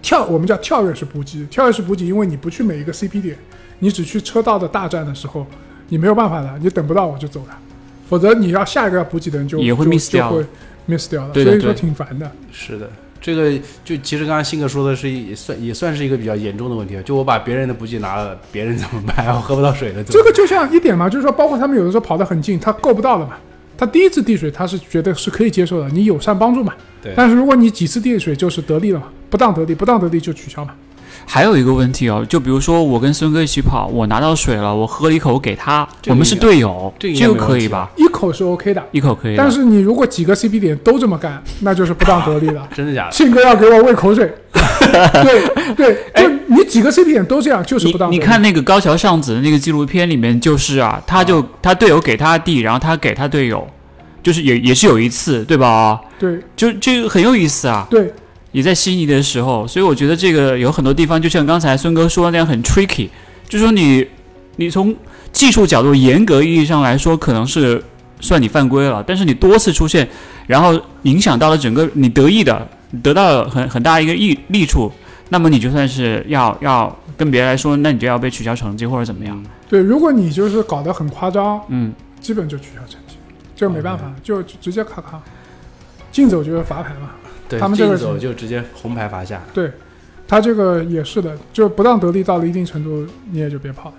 [0.00, 3.36] 跳，我们叫跳跃式补给，跳跃式补给，因为你不去每一个 CP 点，
[3.82, 5.44] 你只去车道的大站的时候，
[5.88, 7.58] 你没有办法了，你等不到我就走了，
[8.08, 10.46] 否则你要下一个要补给的人就也会 miss 掉就会
[10.86, 12.30] miss 掉了，对对所以说挺烦的。
[12.52, 12.88] 是的。
[13.20, 13.52] 这个
[13.84, 19.26] 就其实刚刚新哥说的是也算也算是一个比较严重的问题，就我把别人的补给拿了，别人怎么办？
[19.26, 23.36] 然后喝不到水了，这个就像一点嘛，就是说，包括他们有的时候跑得很近，他够不到了嘛。
[23.78, 26.72] 他第一次递水，他是觉得是可以接受的，你友善帮助嘛。
[27.00, 30.74] 对但是如果你几次递水就是得利了嘛，不当得利，不当得利就取消嘛。
[31.26, 37.90] 还有一个问题哦，就比如说我跟孙哥一起跑，我拿到水了，我喝了一口给他，这个我们是队友，这个可以吧？
[37.96, 39.36] 一口是 OK 的，一口可以。
[39.36, 42.68] 但是你如果几个 CP 点都这么干，那就是不当得利了。
[42.74, 43.12] 真的假的？
[43.12, 44.32] 庆哥要给我喂口水，
[45.22, 48.10] 对对，就你几个 CP 点都这样，就是不当。
[48.10, 53.66] 你看那个高桥尚子的那个纪录片里面，就是啊，他就他队友给他递，然后他给他队友，
[54.22, 56.00] 就是也也是有一次，对吧？
[56.18, 58.12] 对就这个很有意思啊，对，
[58.52, 63.08] 也在悉尼的时候，所以我觉得这个有很多地方，就像刚才孙哥说的那样很 tricky，
[63.48, 64.06] 就说你
[64.56, 64.94] 你从
[65.32, 67.82] 技术角度严格意义上来说，可能是
[68.20, 70.06] 算你犯规了，但是你多次出现，
[70.46, 72.68] 然后影响到了整个你得意的
[73.02, 74.92] 得到了很很大一个益利处，
[75.30, 79.42] 那么你就算是要要跟别人来说，那你就要被取消成绩或者怎么样。
[79.68, 83.16] 对，如果你就是搞得很夸张，嗯，基本就取消成绩，
[83.56, 85.18] 这个没办法，就就直接咔咔，
[86.12, 87.08] 竞走就是罚牌嘛。
[87.52, 89.42] 对，他们这个竞走就直接红牌罚下。
[89.52, 89.70] 对，
[90.26, 93.94] 他这个也是的，就不当得利到了一定程度，你也就别跑了。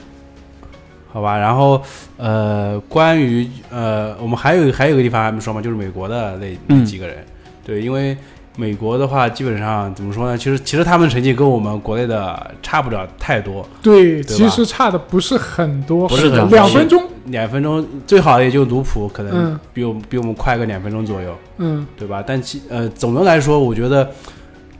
[1.11, 1.79] 好吧，然后
[2.17, 7.17] 呃，关于呃，我们还有还有一个地方还没说嘛，就是美国的那那嗯几个人，
[7.63, 8.17] 对，因为
[8.55, 10.37] 美国的话，基本上怎么说呢？
[10.37, 17.03] 其实其实他们成绩跟我们国内的差不了太多，对，对其实差的不是很多，不是的两分钟。
[17.27, 22.23] 两分钟最好的也就卢普可能嗯比我、比我们快个两分钟左右，嗯，对吧？
[22.25, 24.09] 但其呃总的来说，我觉得。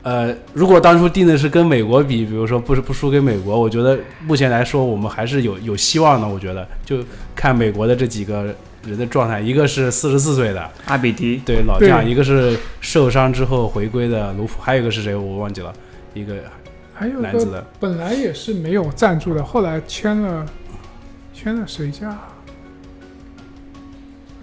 [0.05, 6.27] 呃，如果当初定的是跟美国比，比如说不是不输给美国，我觉得目前来说我们还是有有希望的。
[6.27, 6.97] 我觉得就
[7.33, 8.53] 看美国的这几个
[8.85, 15.73] 人的状态，一个是四十四岁的，阿比迪，对老将，一个是受伤之后回归的卢普，还有一个是谁我忘记了，
[16.13, 16.35] 一个
[16.93, 20.45] 还有个男子的，本来也是没有赞助的，后来签了
[21.33, 22.17] 签了谁家？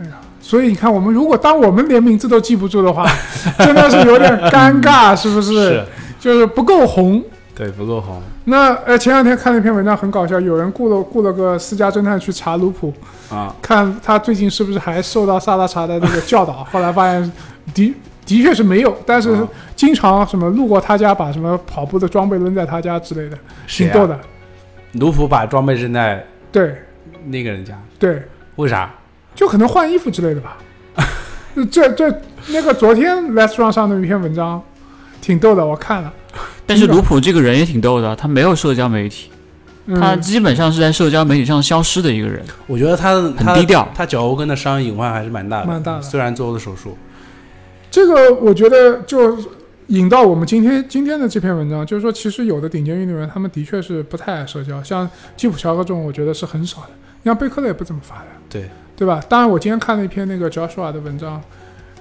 [0.00, 3.07] 哎呀，所以你看，我们如果当我们连名字都记不住的话，
[3.61, 5.53] 真的是有点尴尬，是不是？
[5.53, 5.85] 是
[6.18, 7.22] 就是不够红。
[7.61, 12.90] 对不够红，那呃，前两天看了一篇文章，很搞笑，有人雇了雇了个私家侦探去查卢普，
[13.29, 16.64] 啊，看他最近是不是还受到萨拉查的那个教导。
[16.73, 17.33] 后来发现
[17.75, 17.94] 的
[18.25, 19.46] 的确是没有，但是啊
[19.77, 24.18] 经常什么路过他家，把什么跑步的装备扔在他家之类的，啊挺逗的。
[24.92, 26.75] 卢普把装备扔在对
[27.27, 28.23] 那个人家，对，
[28.57, 28.90] 为啥？
[29.35, 30.57] 就可能换衣服之类的吧。
[31.70, 32.11] 这这
[32.49, 34.62] 那个昨天 Restaurant 上的一篇文章
[35.20, 36.11] 挺逗的，我看了。
[36.71, 39.31] 但是卢普这个人也挺逗的，他没有社交媒体，
[39.87, 46.97] 嗯、他基本上是在社交媒体上消失的一个人，我觉得他很低调他脚后跟的伤隐患还是蛮大的，蛮大的虽然做了手术，
[47.91, 49.37] 这个我觉得就
[49.89, 56.91] 引到我们今天今天的这篇文章，就是说，其实有的顶尖运动员他们的确是不太爱社交，像基普乔格这种，我觉得是很少的。
[57.25, 59.21] 像贝克勒也不怎么发的，对对吧？
[59.29, 61.43] 当然，我今天看了一篇那个 Joshua 的文章，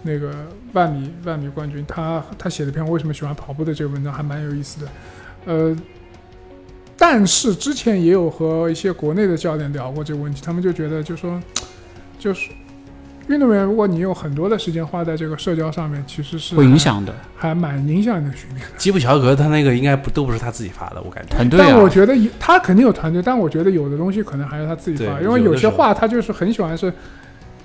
[0.02, 0.32] 那个
[0.74, 4.88] 万米万米冠军，他他写了一篇为什么喜欢跑步的这个文章，还蛮有意思的。
[5.46, 5.76] 呃，
[6.98, 11.42] 但是之前也有和一些国内的教练聊过这个问题，他们就觉得就说，
[12.18, 12.50] 就是
[13.28, 17.14] 运动员，如果你有很多的时间花在这个社交上面，其实是会影响的。
[17.36, 18.66] 还蛮影响你的训练。
[18.78, 21.36] 基普乔格他那个应该不都不是他自己发的，我感觉。
[21.36, 26.92] 团队啊但我，觉得他肯定有团队，但我觉得有的东西可能还是他自己发，因为有些话他就是很喜欢是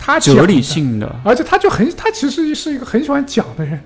[0.05, 3.81] 他哲理，性的，而且他就很他其实是一个很喜欢讲的人。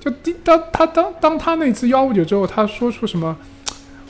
[0.00, 3.36] 就第当他当当他那次幺五九之后，他说出什么，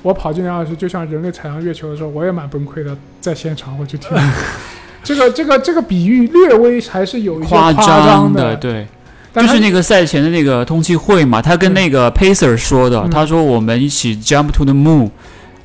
[0.01, 4.17] 我跑进两小时就像人类踩上月球的时候，我也蛮崩溃的，在现场我就听。
[5.05, 8.87] 这个这个这个比喻略微还是有一些夸张的，对，
[9.35, 13.11] 就是那个赛前的那个通气会嘛，他跟那个 Pacer 说的，嗯。
[13.11, 15.11] 他说我们一起 jump to the moon，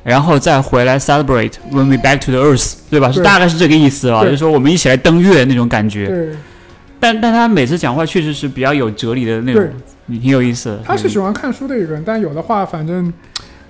[0.04, 3.10] 然后再回来 celebrate when we back to the earth，对吧？
[3.12, 6.06] 是大概是这个意思啊，就是说我们一起来登月那种感觉。
[6.06, 6.30] 对，
[6.98, 9.68] 但但他每次讲话确实是比较有哲理的那种，
[10.06, 10.80] 你挺有意思的。
[10.84, 13.12] 他是喜欢看书的一个人，但有的话反正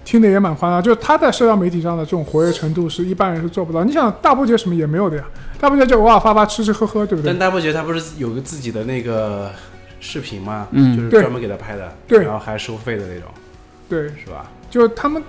[0.04, 0.82] 听的也蛮夸张。
[0.82, 3.82] 就是他在社交媒体上的这种活跃程度是一般人是做不到。
[3.82, 5.24] 你想大波节什么也没有的呀，
[5.60, 7.38] 大波节就偶尔发发吃吃喝喝，对不对但？
[7.38, 9.50] 大波杰他不是有个自己的那个
[10.00, 10.68] 视频吗？
[10.70, 13.28] 嗯对就是专门给他拍的，对然后还收费的那种，
[13.88, 14.50] 对，是吧？
[14.70, 15.22] 就他们，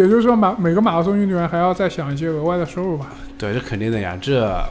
[0.00, 3.12] 也就是说马每个马拉松运动员还要再想一些额外的收入吧。
[3.36, 4.16] 对，这肯定的呀。
[4.20, 4.64] 这，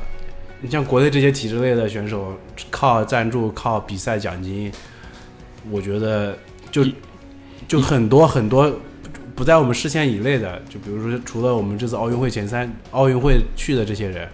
[0.62, 2.34] 你像国内这些体制内的选手，
[2.70, 4.72] 靠赞助、靠比赛奖金，
[5.70, 6.38] 我觉得
[6.72, 6.86] 就
[7.68, 8.72] 就很多很多
[9.36, 14.28] 不在我们视线以内的，就比如说除了我们这次奥运会前三、奥运会去的这些人，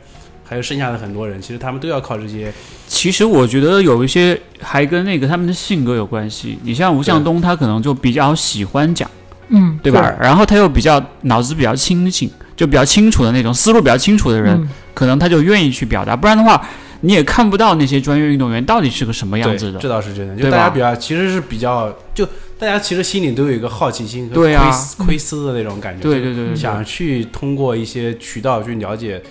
[0.43, 2.51] 还有剩下的很多人，其实他们都要靠这些。
[2.87, 6.57] 其实我觉得有一些还跟那个他们的性格有关系。
[6.63, 9.09] 你像吴向东，他可能就比较喜欢讲，
[9.49, 10.15] 嗯，对吧？
[10.19, 16.15] 然后他又比较脑子比较清醒，就比较清楚的那种思路比较清楚的人，嗯可能他就愿意去表达。
[16.15, 16.59] 不然的话，
[17.01, 19.87] 你也看不到那些专业运动员到底是个什么样子的这。
[19.87, 20.35] 倒是真的。
[20.35, 22.25] 就对吧大家比较，其实是比较，就
[22.57, 26.01] 大家其实心里都有一个好奇心和对啊窥私窥私的那种感觉。
[26.01, 29.21] 对对对对对想去通过一些渠道去了解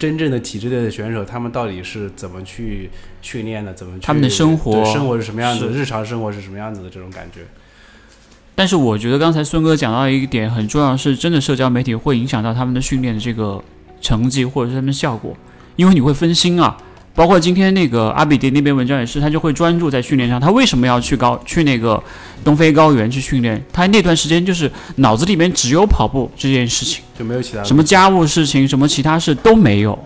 [0.00, 2.90] 真正的体制内的选手，他们到底是怎么去
[3.22, 7.42] 训练的，怎么去他们的生活对生活是什么样子，日常生活是什么样子的这种感觉。
[8.54, 13.62] 但是我觉得刚才孙哥讲到一个点很重要，是真的社交媒体会影响到他们的训练的这个
[14.00, 15.36] 成绩或者是他们效果，
[15.76, 16.76] 因为你会分心啊。
[17.16, 20.40] 包括今天那个阿比迪那篇文章也是，他就会专注在训练上。
[20.40, 22.02] 他为什么要去高去那个
[22.42, 23.64] 东非高原去训练？
[23.72, 29.96] 他那段时间就是脑子里面只有跑步这件事情，就没有其他什么家务事情、什么其他事都没有，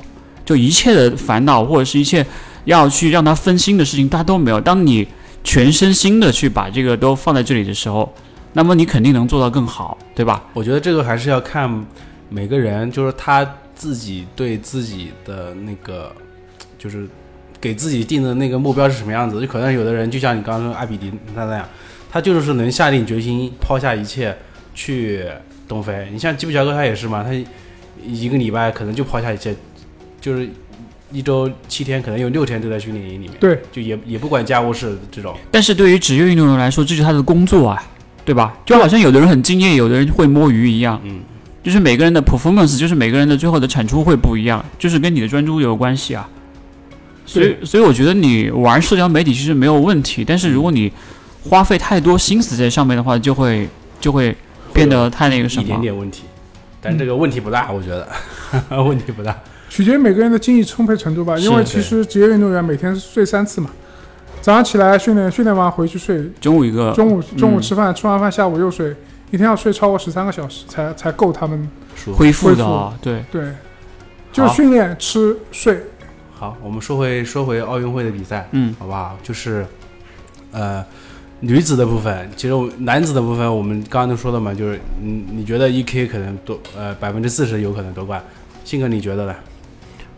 [0.44, 2.24] 就一切的烦恼或者是一切
[2.66, 4.60] 要去让他分心的事情，他都没有。
[4.60, 5.08] 当你
[5.42, 8.12] 全身心的去把这个都放在这里的时候，
[8.58, 10.42] 那么你肯定能做到更好，对吧？
[10.52, 11.86] 我觉得这个还是要看
[12.28, 16.10] 每个人，就是他自己对自己的那个，
[16.76, 17.06] 就是
[17.60, 19.40] 给自己定的那个目标是什么样子。
[19.40, 21.68] 就可能有的人，就像你刚刚说阿比迪他那样，
[22.10, 24.36] 他就是能下定决心抛下一切
[24.74, 25.24] 去
[25.68, 26.08] 东非。
[26.10, 27.30] 你像基普乔格他也是嘛，他
[28.02, 29.54] 一个礼拜可能就抛下一切，
[30.20, 30.50] 就是
[31.12, 35.36] 一周七天，可能有六天都在训练营里面，对，就也也不管家务事这种。
[35.52, 37.80] 但是对于职业运动员来说，这就是他的工作啊，
[38.28, 38.52] 对吧？
[38.66, 41.20] 就好像有的人很敬业，有的人会摸鱼一样，嗯，
[41.62, 46.28] 就是每个人的 performance，就是每个人的最后的产出会不一样，就是跟你的专注有关系啊。
[47.24, 50.92] 所以，所以我觉得你玩社交媒体其实没有问题，但是如果你
[51.48, 53.66] 花费太多心思在上面的话，就会
[53.98, 54.36] 就会
[54.74, 55.80] 变得太那个什么一点。
[55.80, 56.24] 点问题，
[56.82, 58.06] 但这个问题不大，我觉得
[58.84, 59.34] 问题不大。
[59.70, 61.38] 取决于每个人的精力充沛程度吧。
[61.38, 63.70] 因为其实职业运动员每天睡三次嘛，
[64.48, 68.96] 早上起来训练，训练完回去睡，中午一个，中午中午嗯吃饭，吃完饭下午又睡，
[69.30, 71.68] 一天要睡超过十三个小时才才够他们。
[72.16, 73.52] 恢复的对，对，
[74.32, 75.78] 就是训练、吃、睡。
[76.32, 79.18] 好，我们说回说回奥运会的比赛，嗯，好不好？
[79.22, 79.66] 就是，
[80.52, 80.82] 呃，
[81.40, 88.24] 女子的部分，其实我男子的部分，我们刚刚都说了嘛，就是你你觉得 E K 可能夺呃百分之四十有可能夺冠，
[88.64, 89.34] 信哥你觉得呢？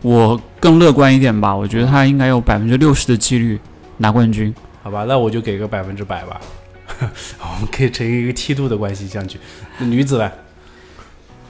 [0.01, 3.59] 我更乐观一点吧，我觉得他应该有百分之六十的几率
[4.01, 4.53] 拿冠军。
[4.83, 6.41] 好吧，那我就给个百分之百吧，
[6.99, 9.39] 我们可以成一个梯度的关系上去。
[9.77, 10.31] 那女子呢？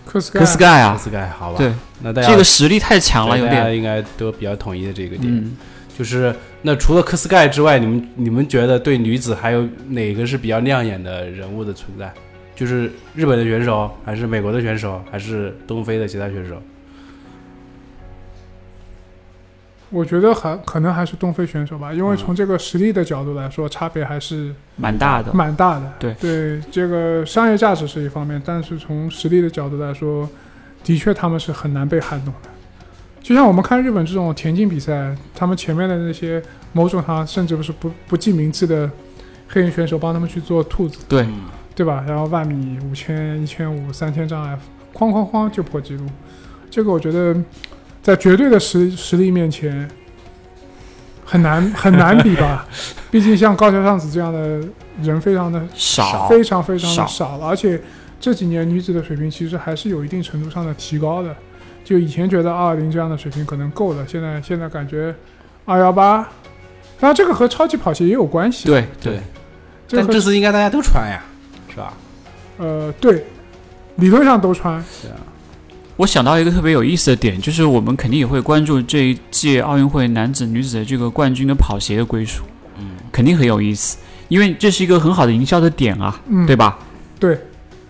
[0.05, 3.55] 科斯盖科斯盖啊，斯盖，好吧，对，那大家这个实力太强了，有点。
[3.55, 5.33] 大家应该都比较统一的这个点。
[5.33, 5.55] 嗯，
[5.97, 12.11] 就是那除了科斯盖之外，你们你们觉得对女子还有哪个是比较亮眼的人物的存在？
[12.53, 16.61] 就是日本的选手，还是美国的选手，还是东非的其他选手？
[19.91, 25.33] 我觉得还可能还是东非选手吧，因为嗯从这个实力的角度来说，差别还是蛮大的。
[25.33, 25.93] 蛮大的。
[25.99, 30.27] 对对，这个商业价值是一方面，但是从实力的角度来说，
[30.83, 32.49] 的确他们是很难被撼动的。
[33.21, 36.41] 就像我们看日本这种田径比赛，他们前面的那些
[36.73, 38.89] 某种上甚至不是不不记名字的
[39.47, 41.41] 黑人选手帮他们去做兔子，对，嗯
[41.75, 42.03] 对吧？
[42.07, 44.57] 然后万米、五千、一千五、三千障碍，
[44.93, 46.05] 哐哐哐就破纪录。
[46.69, 47.35] 这个我觉得
[48.01, 49.87] 在绝对的实实力面前
[51.25, 52.67] 很难很难比吧。
[53.11, 54.61] 毕竟像高桥尚子这样的
[55.01, 57.81] 人非常的少，非常非常的少了，而且
[58.19, 61.35] 这几年女子的水平其实还是有一定程度上的提高的。
[61.83, 65.13] 就以前觉得二二零这样的水平可能够了，现在现在感觉
[65.65, 66.19] 二幺八，
[66.99, 69.19] 当然这个和超级跑鞋也有关系。，对对，
[69.87, 71.21] 这但这次应该大家都穿呀，
[71.69, 71.93] 是吧？
[72.59, 73.25] 呃对，
[73.95, 74.79] 理论上都穿。
[74.83, 75.15] 是啊，
[75.97, 82.43] 我想到一个特别有意思的点，就是我们肯定也会关注这一届奥运会男子、女子的这个冠军的跑鞋的归属，
[82.79, 86.79] 嗯，肯定很有意思，因为这是一个很好的营销的点啊，嗯，对吧？
[87.19, 87.37] 对，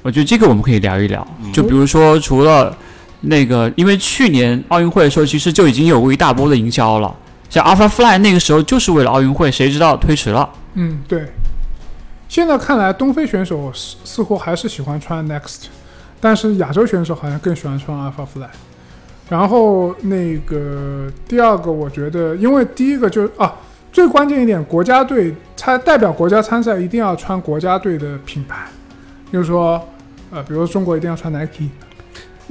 [0.02, 1.26] 我觉得这个我们可以聊一聊。
[1.44, 2.76] 嗯就比如说，除了
[3.22, 7.16] 那个，因为去年奥运会的时候，其实就已经有过一大波的营销了，
[7.50, 10.50] 像 Alpha Fly 那个时候就是为了奥运会，谁知道推迟了。
[10.74, 11.32] 嗯，对。
[12.28, 15.66] 现在看来，东非选手似似乎还是喜欢穿 Next，
[16.22, 18.48] 但是亚洲选手好像更喜欢穿 Alpha Fly。
[19.28, 23.56] 然后那个第二个，我觉得，因为第一个就是啊，
[23.92, 28.68] 最关键一点，国家队参代表国家参赛一定要穿国家队的品牌，
[29.32, 29.82] 就是说，
[30.32, 31.70] 呃，比如说中国一定要穿 Nike，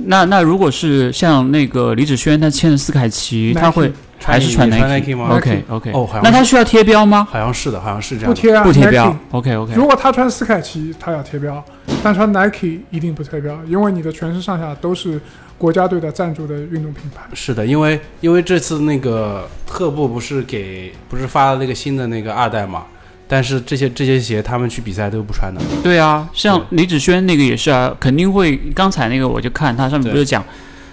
[0.06, 3.92] 那那如果是像那个李子轩，他签的斯凯奇，他会
[4.22, 7.26] 还是穿 Nike 吗 OK OK，哦那他需要贴标吗？
[7.30, 8.32] 好像是的，好像是这样。
[8.32, 9.16] 不贴啊，不贴标。
[9.30, 11.54] OK OK，如果他穿斯凯奇，他要贴标；
[12.02, 15.20] 但穿 Nike 一定不贴标，因为你的全身上下都是
[15.56, 17.22] 国家队的赞助的运动品牌。
[17.34, 22.84] 是的，因为因为这次那个特步不是给不是发了那个新的那个二代嘛，
[23.32, 25.60] 但是这些这些鞋他们去比赛都不穿的。
[25.84, 28.56] 对啊，像李子轩那个也是啊，肯定会。
[28.74, 30.44] 刚才那个我就看他上面不是讲，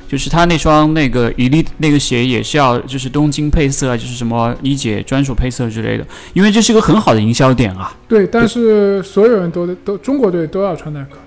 [0.08, 7.92] 就是他那双那个伊利那个鞋也是要就是东京配色，就是什么一姐专属配色之类的，因为这是一个很好的营销点啊。
[8.08, 11.18] 对，但是所有人都都中国队都要穿耐克，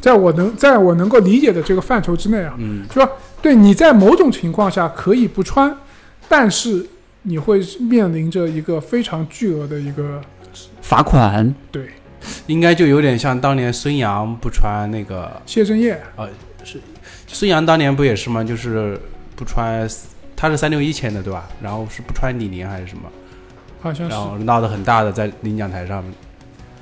[0.00, 3.06] 在我能在我能够理解的这个范畴之内啊，嗯，是吧？
[3.42, 5.76] 对，你在某种情况下可以不穿，
[6.28, 6.86] 但是
[7.22, 10.20] 你会面临着一个非常巨额的一个
[10.88, 11.86] 罚款，对
[12.46, 16.00] 应该就有点像当年孙杨不穿那个，谢震业，
[17.26, 18.42] 孙杨当年不也是吗？
[18.42, 18.98] 就是
[19.36, 19.86] 不穿，
[20.34, 21.46] 他是三六一签的对吧？
[21.60, 23.02] 然后是不穿李宁还是什么？
[23.82, 26.02] 好像是然后闹得很大的在领奖台上，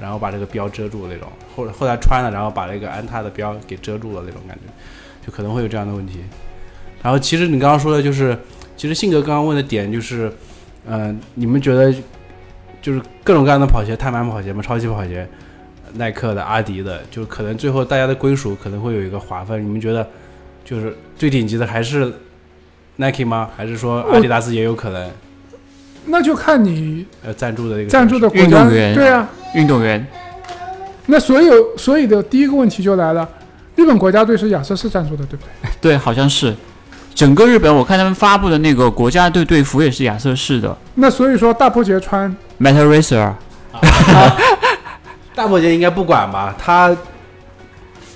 [0.01, 1.27] 然后把这个标遮住那种。
[1.57, 6.21] 后后来穿了，然后把那个安踏的标给遮住了那种感觉，就可能会有这样的问题。
[7.03, 8.39] 然后其实你刚刚说的就是，
[8.77, 10.33] 其实性格刚刚问的点就是，
[10.87, 11.93] 嗯、你们觉得
[12.87, 15.29] 就是各种各样的跑鞋，碳板跑鞋嘛，超级跑鞋，
[15.95, 19.61] 耐克的、阿迪的，就可能最后大家的归属可能会有一个划分。
[19.61, 20.09] 你们觉得，
[20.65, 22.15] 就是最顶级的还是
[22.95, 23.51] Nike 吗？
[23.57, 25.11] 还是说阿迪达斯也有可能
[26.05, 29.29] 那就看你呃赞助的这个赞助的国运家动员对啊。
[29.57, 30.07] 运动员
[31.07, 33.29] 那所有所以的第一个问题就来了，
[33.75, 35.71] 日本国家队是亚瑟士赞助的，对不对？
[35.81, 36.55] 对，好像是
[37.17, 43.33] 整个日本，我看他们发布的那个国家队队服也是亚瑟士的那所以说大波杰穿 Meta Racer，
[45.35, 46.55] 大伯杰应该不管吧？
[46.59, 46.95] 他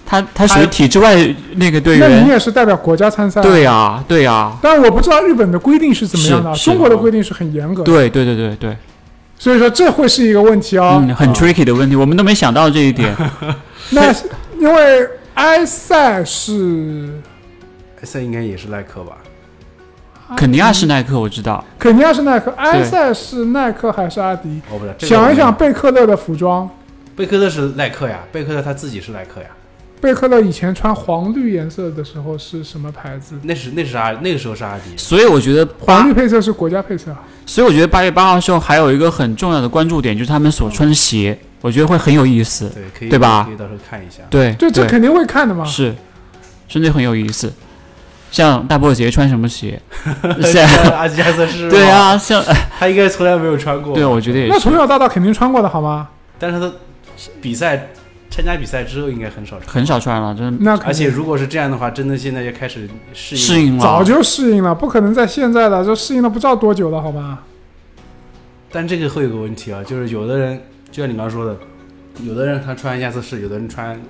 [0.05, 1.17] 他他属于体制外
[1.55, 2.29] 那个队员那你员。
[2.29, 3.41] 也是代表国家参赛。
[3.41, 8.77] 对呀、对呀、但是我不知道日本的规定是怎么样的，中国的规定是很严格的，对对对对对，
[9.39, 11.03] 所以说这会是一个问题哦。
[11.03, 13.17] 嗯，很哦 tricky 的问题，我们都没想到这一点。
[13.91, 14.13] 那
[14.59, 17.09] 因为埃塞是
[18.03, 19.19] 这应该也是耐克吧？
[20.37, 21.65] 肯尼亚是耐克，我知道。
[21.77, 24.61] 肯尼亚是耐克，埃塞是耐克还是阿迪？
[24.71, 24.95] 哦不是。
[24.97, 26.71] 这个想一想，贝克勒的服装，
[27.17, 29.49] 贝克勒是耐克呀，贝克勒他自己是耐克呀，
[30.01, 33.35] 贝克勒以前穿黄绿颜色的时候是什么牌子？
[33.43, 34.97] 那是那是阿那个时候是阿迪。
[34.97, 37.21] 所以我觉得，黄绿配色是国家配色啊。
[37.45, 42.69] 所以我觉得八月八号的时候还有一个很重要的关注点，就是他们所穿的鞋，我觉得会很有意思。
[42.69, 44.23] 对，可以对吧可以到时候看一下。
[44.31, 45.65] 对对，这肯定会看的嘛。
[45.65, 45.93] 是，
[46.69, 47.53] 真的很有意思。
[48.31, 49.81] 像大波鞋穿什么鞋？
[50.43, 52.43] 像阿迪亚斯是吗对，啊，像
[52.79, 53.95] 他应该从来没有穿过。
[53.95, 54.73] 对，我觉得也是那从。
[54.75, 56.09] 小到大肯定穿过的好吗？
[56.39, 56.73] 但是他
[57.43, 57.89] 比赛
[58.31, 63.83] 参加比赛之后应该很少穿，很少穿了，真的那而且如果是这样的话，真的现在就开始适应适应了。
[63.83, 67.41] 早就适应了，不可能在现在了，就适应了不知道多久了，好吗？
[68.73, 70.63] 但这个会有个问题啊，就是有的人
[70.93, 71.57] 就像你刚刚说的，
[72.23, 74.01] 有的人他穿亚瑟士，有的人穿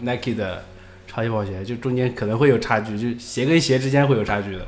[0.00, 0.62] Nike 的
[1.18, 4.64] 超级跑鞋，就中间可能会有差距，就鞋跟鞋之间会有差距的。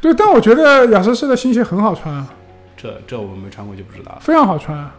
[0.00, 2.34] 对，但我觉得亚瑟士的新鞋很好穿啊，
[2.76, 4.18] 这这我没穿过就不知道了。
[4.20, 4.92] 非常好穿啊。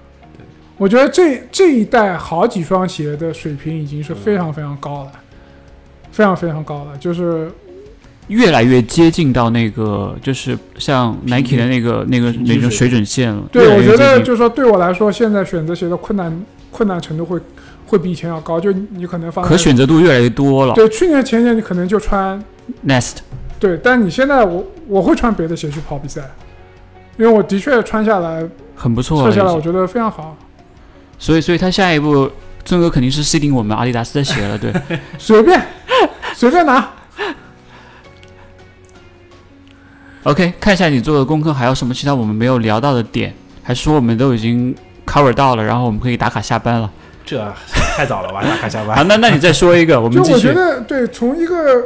[0.77, 5.11] 我觉得这这一代好几双鞋的水平已经是非常非常高了，
[6.13, 6.97] 非常非常高了。
[6.97, 7.51] 就是
[8.27, 13.43] 越来越接近到那个，就是像 Nike 的那个那个那种水准线了。
[13.51, 17.37] 对我觉得就是说对我来说，现在选择鞋的困难困难程度会
[17.85, 18.59] 会比以前要高。
[18.59, 20.73] 就你可能放在可选择度越来越多了。
[20.73, 22.43] 对去年前年你可能就穿
[22.87, 23.17] Nest
[23.59, 26.21] 对，但你现在我我会穿别的鞋去跑比赛，
[27.17, 30.35] 因为我的确穿下来很不错穿下来，我觉得非常好。
[31.17, 32.29] 所以所以他下一步
[32.65, 34.73] 尊哥肯定是 C 顶我们阿迪达斯的鞋了，对。
[35.17, 35.61] 随便
[36.33, 36.89] 随便拿。
[40.23, 43.33] OK，看一下你做的功课还有什么其他我们没有聊到的点，
[43.63, 44.75] 还是说我们都已经
[45.05, 46.91] cover 到了，然后我们可以打卡下班了？
[47.25, 47.53] 这
[47.97, 49.07] 太早了吧，打卡下好，班。
[49.07, 50.47] 那那你再说一个，我们继续。
[50.49, 51.85] 我觉得，对，从一个，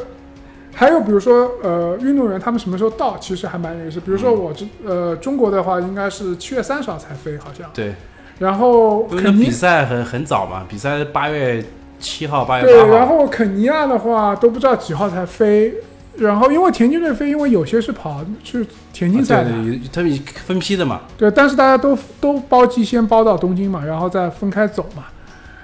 [0.76, 4.00] 还有比如说，呃，运动员他们什么时候到，其实还蛮有意思。
[4.00, 7.70] 比如说我这，呃，中国的话应该是七月三十号才飞，好像。
[7.74, 7.96] 对，
[8.40, 11.64] 然后那肯尼比赛很很早嘛，比赛八月
[12.00, 12.88] 七号、八月号。
[12.88, 15.74] 然后肯尼亚的话都不知道几号才飞。
[16.18, 21.00] 然后因为田径队飞，因为有些是跑是田径赛的，啊对对，他们分批的嘛。
[21.18, 25.04] 对，但是大家都都包机先包到东京嘛，然后再分开走嘛。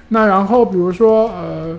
[0.09, 1.77] 那然后比如说呃，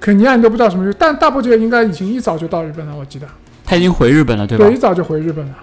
[0.00, 3.26] 肯尼亚你都不知道什么时候，但大部队应该已经一早就到日本了，我记得。
[3.64, 4.64] 他已经回日本了，对吧？
[4.64, 5.54] 对一早就回日本了。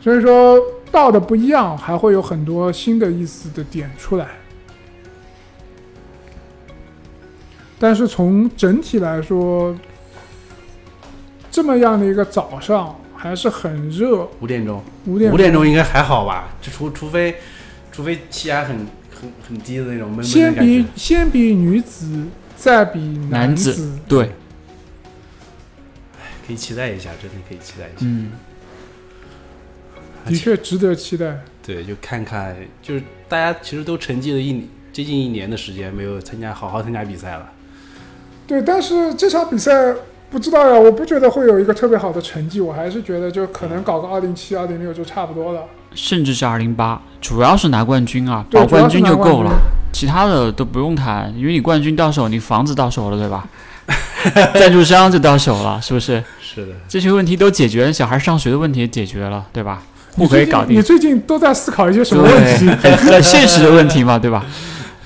[0.00, 0.58] 所以说
[0.90, 4.26] 到的不一样，还会有很多新的意思的点出来。
[7.78, 9.74] 但是从整体来说，
[11.50, 16.48] 这么样的一个早上还是很热，五点钟，五点五点钟应该还好吧？
[16.60, 17.36] 就除除非
[17.90, 18.86] 除非气压很
[19.22, 20.88] 很很低的那种闷闷先比的感觉。
[20.96, 22.98] 先比女子，再比
[23.30, 24.30] 男子，子对，
[26.44, 28.00] 可以期待一下，真的可以期待一下。
[28.00, 28.32] 嗯，
[30.26, 31.38] 的确值得期待。
[31.64, 37.52] 对，就看看，就是大家其实都沉寂了一接近一年的时间，没有参加好好参加比赛了。
[38.44, 39.94] 对，但是这场比赛
[40.28, 45.64] 不知道呀，我不觉得会有一个特别好的成绩，我还是觉得就可能搞个二零七、二零六就差不多了。
[45.94, 49.50] 甚至是二零八，主要是拿冠军啊，对保冠军就够了
[49.92, 53.46] 其他的都不用谈，因为你冠军到手，你房子到手了，对吧？
[54.54, 56.22] 赞助商就到手了，是不是？
[56.40, 59.82] 是的，这些问题都解决了，小孩上学的问题也解决了，对吧？
[60.16, 60.82] 户口也搞定你。
[60.82, 62.66] 最近都在思考一些什么问题？
[62.80, 64.44] 对，很很现实的问题嘛，对吧？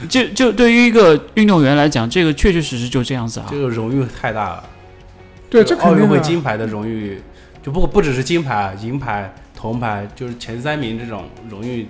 [0.08, 3.56] 就就对于一个运动员来讲，这个确确实实就这样子啊这。
[3.56, 4.64] 个荣誉太大了。
[5.48, 6.06] 对，这奥运。
[6.06, 7.22] 会金牌的荣誉，
[7.62, 9.32] 就不不只是金牌啊，银牌、
[9.66, 11.86] 铜牌，就是前三名这种荣誉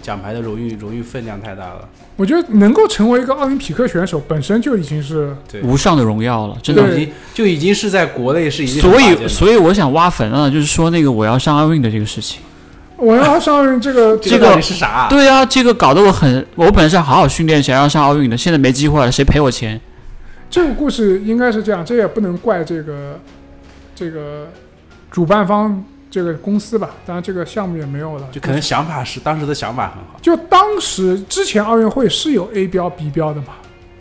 [0.00, 1.88] 奖牌的荣誉荣誉分量太大了。
[2.16, 6.94] 我觉得能够成为一个奥林匹克选手，本身就已经是对，无上的荣耀了，真的。
[6.94, 12.40] 已经就已经是在国内是已经所以，所以我想挖坟了，就是说那个我要上奥运的这个事情。
[12.96, 15.08] 我要上奥运这个这个是啥？
[15.08, 19.80] 对啊，这个搞得我很，我本来是好好训练，想要上奥运的，现在没机会了，谁赔我钱？
[20.48, 23.18] 这个故事应该是这样，这也不能怪这个
[23.94, 24.48] 这个
[25.10, 25.82] 主办方
[26.12, 33.54] 这个公司吧，当然这个项目也没有了，就可能想法是当时的想法很好，就当时之前奥运会是有 A 标、B 标的嘛，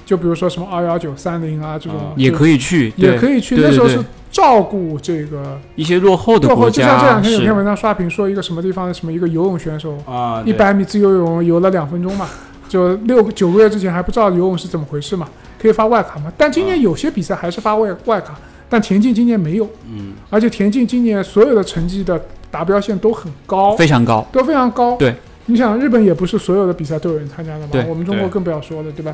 [0.05, 3.97] 就比如说什么二幺九、三零啊这种嗯，也可以去，也可以去，那时候是
[4.29, 6.63] 照顾这个一些落后的落后。
[6.63, 12.27] 国就像这两天有篇文章刷屏说一个什么地方的什么一个游泳选手，啊，一百米自由泳游了两分钟嘛，
[12.67, 16.29] 就六个九个月之前还不知道游泳是怎么回事嘛，可以发外卡嘛。
[16.37, 18.37] 但今年有些比赛还是发外外卡，
[18.71, 22.17] 但田径今年没有，嗯，而且田径今年所有的成绩的
[22.49, 24.95] 达标线都很高，非常高，都非常高。
[24.95, 25.13] 对，
[25.47, 29.13] 你想日本也不是所有的比赛都有人参加的嘛，我们中国更不要说了，对吧？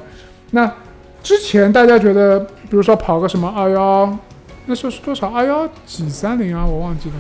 [0.52, 0.72] 那
[1.24, 4.16] 之前大家觉得，比如说跑个什么二幺，
[4.68, 5.28] 那时候是多少？
[5.30, 7.16] 二幺几三零啊，我忘记了。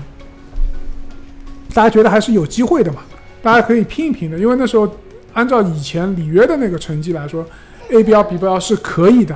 [1.73, 3.01] 大家觉得还是有机会的嘛，
[3.41, 4.88] 大家可以拼一拼的，因为那时候
[5.33, 7.43] 按照以前里约的那个成绩来说
[7.89, 9.35] ，A 标 B 标是可以的。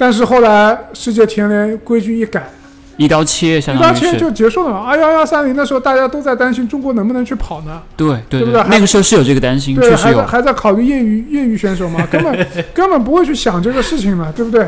[0.00, 2.48] 但是后来世界田联规矩一改，
[2.96, 4.78] 一刀切，相一当于是，刀切就结束了嘛。
[4.78, 7.82] 二幺幺三零的时候大家都在担心中国能不能去跑呢？
[7.98, 14.66] 对对对不对还那个时候是有这个担心，对，确实有，还在还在考虑业余业余选手嘛， 根本根本不会去想这个事情嘛，对不对？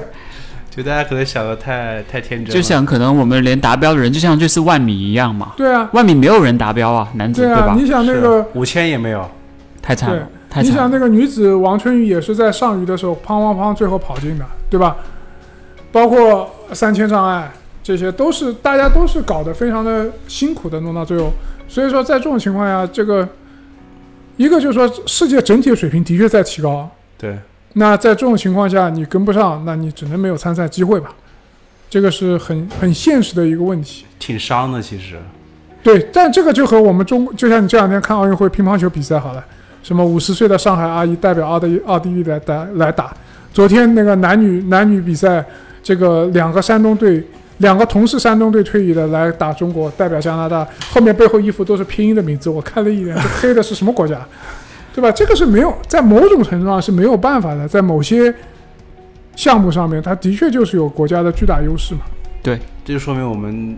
[0.69, 7.75] 就大家可能想的太太天真了，就想可能我们连达标的人，就像这次万米一样嘛，对啊，万米没有人达标啊，男子对啊，吧？
[7.75, 9.27] 你想那个，五千也没有，
[9.81, 10.71] 太惨了，太惨了。
[10.71, 14.95] 你想那个女子王春雨也是在上虞的时候砰砰砰最后跑进的，对吧？
[15.93, 21.31] 包括三千障碍，这些都是大家都是搞得非常的辛苦的弄到最后，
[21.69, 23.29] 所以说在这种情况下，这个
[24.39, 26.89] 一个就是说世界整体的水平的确在提高，
[27.19, 27.39] 对，
[27.75, 31.13] 那在这种情况下你跟不上，那你只能没有参赛机会吧，
[31.91, 34.07] 这个是很很现实的一个问题。
[34.19, 35.19] 挺伤的其实，
[35.83, 39.45] 对，但这个就和我们中，就像你这两天看奥运会乒乓球比赛好了，
[39.83, 43.15] 什么五十岁的上海阿姨代表奥地奥地利来打来打，
[43.53, 45.45] 昨天那个男女男女比赛，
[45.83, 47.23] 这个两个山东队，
[47.59, 54.21] 两个同是山东队退役的来打中国，代表加拿大，后面背后衣服都是拼音的名字，我看了一眼，这黑的是什么国家？
[54.95, 55.11] 对吧？
[55.11, 58.33] 这个是没有，在某种程度上是没有办法的，在某些
[59.35, 62.03] 项目上面，它的确就是有国家的巨大优势嘛。
[62.43, 63.77] 对这就说明我们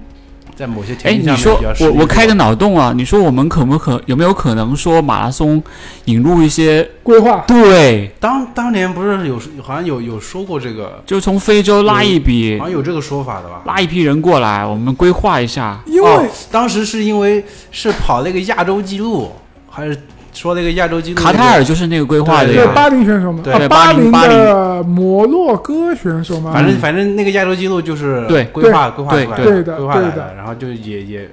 [0.56, 5.62] 在某些条件下面你说我我开个脑洞啊，你说我们可不可有没有可能说马拉松
[6.04, 13.62] 引入一些规划对，当当年不是有好像有有说过这个，就从非洲拉一笔好像有这个说法的吧？
[13.66, 15.80] 拉一批人过来，我们规划一下。
[15.86, 19.32] 因为、哦当时是因为是跑那个亚洲纪录，
[19.68, 19.96] 还是
[20.34, 21.38] 说那个亚洲纪录那个？
[21.38, 31.30] 卡塔尔就是那个规划的对呀，对巴林选手嘛，对啊，巴林林巴林的摩洛哥选手嘛，反正反正那个亚洲纪录就是对规划规划出来对对的规划来对的然后就也也，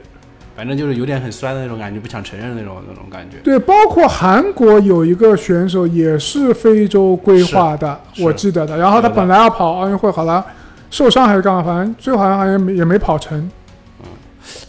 [0.56, 3.38] 反正就是有点很酸的那种感觉，不想承认那种那种感觉。
[3.44, 8.78] 对，包括韩国有一个选手也是非洲规划的，我记得的。
[8.78, 10.46] 然后他本来要跑奥运会，好了，
[10.92, 13.38] 受伤还是干嘛，反正最后好像好像也没跑成。
[13.40, 13.50] 嗯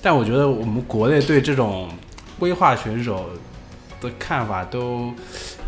[0.00, 1.88] 但我觉得我们国内对这种
[2.38, 3.26] 规划选手
[4.02, 5.12] 的看法都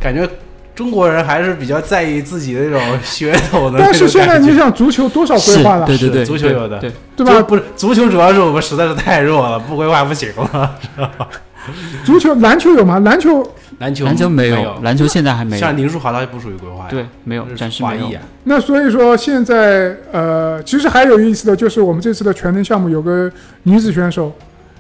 [0.01, 0.29] 感觉
[0.75, 3.79] 中国人还是比较在意自己的那种 血统的。
[3.79, 7.41] 但是现在你想，足球多少规划了，对对对，足球有的对，对吧？
[7.43, 10.77] 不是足球，主要是我们实在是太弱了，不规划不行了。
[12.05, 12.99] 足球、篮球有吗？
[12.99, 13.43] 篮球
[13.79, 18.15] 篮球篮球没有有，，篮球现在还没有像，林书豪他就不属于规划呀，对，没有，暂时没有华裔。
[18.15, 18.23] 啊。
[18.45, 23.33] 那所以说现在呃，其实还有意思的就是我们这次的全能项目有个
[23.63, 24.31] 女子选手，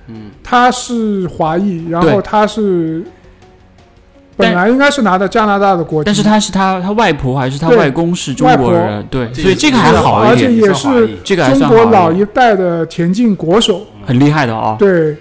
[0.09, 3.13] 嗯，她是华裔，然后她是但
[4.37, 15.17] 本来应该是拿的加拿大的国籍，但是他是他他外婆还是他外公是中国人，对，所以这个还好而且一点，也是华裔这个还中国老一代的田径国手，很厉害的哦，对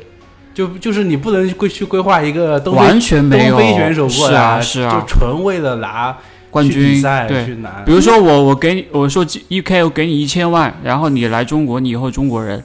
[0.53, 6.15] 就就是你不能规去规划一个东完非全没有东非选手过是来，啊是啊就，纯为了拿
[6.49, 7.45] 冠去比军赛对。
[7.45, 7.91] 去拿比。
[7.91, 12.63] 如说我我给你我说 E K 我给你一千万，然后你来中国，你以后中国人，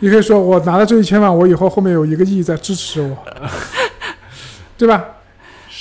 [0.00, 3.16] 你可以说我拿了这一千万，我以后后面有一个亿在支持我，
[4.78, 5.04] 对吧？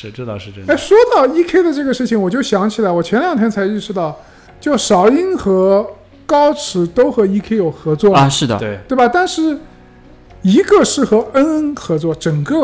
[0.02, 0.78] 是，这倒是真哎，的。
[0.78, 4.18] 说到 E K 的这个事情，我就想起来，我前两天才意识到，
[4.60, 5.86] 就韶音和
[6.26, 9.08] 高驰都和 E K 有合作啊，是的，对，对吧？
[9.08, 9.58] 但是
[10.42, 12.56] 一个是和 N N 合作，整个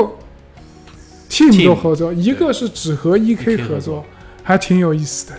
[1.30, 4.06] team 都合作；一个是只和 E K 合作合作，
[4.42, 5.34] 还挺有意思的。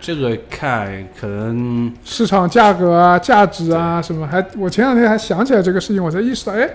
[0.00, 6.68] 这个看可能市场价格啊、价值啊什么，还我前两天还想起来这个事情，我才意识到，哎，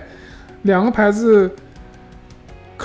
[0.62, 1.50] 两个牌子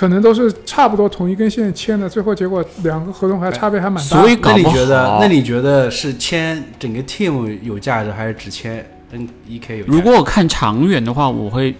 [0.00, 4.22] 可能都是差不多同一根线签的，最后结果两个合同还差别还蛮大。
[4.22, 8.82] 所以搞不那你觉得，那你觉得是签整个 team 有价值，还是只签
[9.12, 9.94] N E K 有价值？
[9.94, 11.74] 如果我看长远的话，我会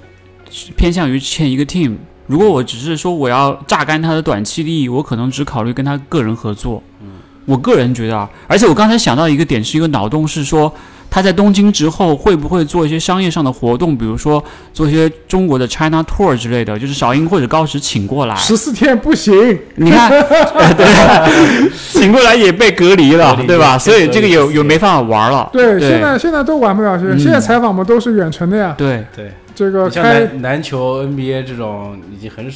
[0.76, 1.96] 偏向于签一个 team。
[2.26, 6.82] 如果我只是说我要榨干他的短期利益，我可能只考虑跟他个人合作。
[7.00, 7.08] 嗯，
[7.46, 10.70] 我个人觉得啊，而且我刚才想到一个点，是一个脑洞，是说
[11.10, 14.42] 他在东京之后会不会做一些商业上的活动，比如说
[14.72, 18.36] 做一些中国的 China Tour 之类的，就是少英或者高石请过来。
[18.36, 23.76] 十四天不行，你看，呃 对，请过来也被隔离了，离对吧？
[23.76, 25.50] 所以这个有有没办法玩了。
[25.52, 28.74] 对，对现在现在都玩不了，现在嗯现在采访嘛都是远程的呀。
[28.78, 32.48] 对，对，这个像篮篮球、NBA 这种已经很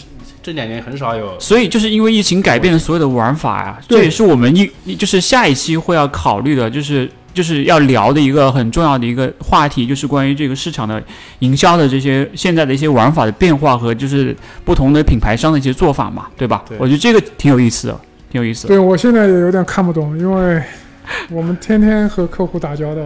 [0.42, 1.34] 这两年很少有。
[1.40, 11.02] 所以就是因为疫情改变了所有的玩法呀，对这也是我们一一就是下一期会要考虑的，就是就是要聊的一个很重要的一个话题，就是关于这个市场的
[11.40, 16.64] 营销的这些现在的一些玩法的变化和就是不同的品牌商的一些做法嘛，对吧？
[16.68, 18.68] 对我觉得这个挺有意思的，挺有意思的。
[18.68, 20.62] 对我现在也有点看不懂，因为
[21.30, 23.02] 我们天天和客户打交道。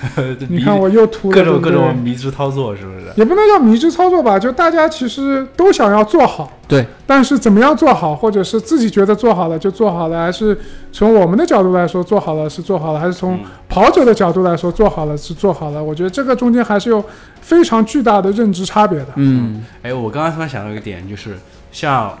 [0.48, 3.06] 你看我又涂了各种各种迷之操作，是不是？
[3.16, 10.56] 也不能叫迷之操作吧，就大家其实都想要做好，对，但是怎么样做好，或者是自己觉得做好了就做好了，还是
[10.92, 15.82] 从我们的角度来说做好了是做好了，还是从嗯跑者的角度来说做好了是做好了？
[15.82, 17.02] 我觉得这个中间还是有
[17.40, 19.08] 非常巨大的认知差别的。
[19.16, 21.36] 嗯，哎，我刚刚突然想到一个点，就是
[21.72, 22.16] 像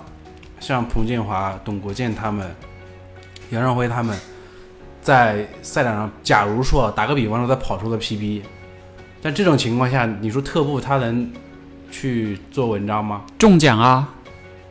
[0.58, 2.46] 像彭建华、董国建他们、
[3.50, 4.16] 杨尚辉他们
[5.08, 8.42] 在赛场上，假如说打个比方说他跑出了 PB，
[9.22, 11.30] 但这种情况下，你说特步他能
[11.90, 13.22] 去做文章吗？
[13.38, 14.06] 中奖啊，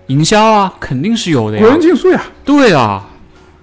[0.05, 1.81] 营销啊，肯定是有的呀国人。
[1.81, 3.09] 竞速呀，对啊，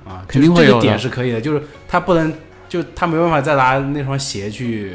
[0.05, 2.35] 啊，肯定会有的这个点是可以的，就是他不能，
[2.69, 4.95] 就他没办法再拿那双鞋去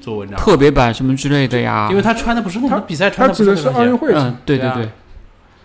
[0.00, 1.88] 做文章，特别版什么之类的呀。
[1.90, 4.14] 因为他穿的不是那他比赛穿他指的不那双鞋奥运会。
[4.14, 4.88] 嗯，对对对，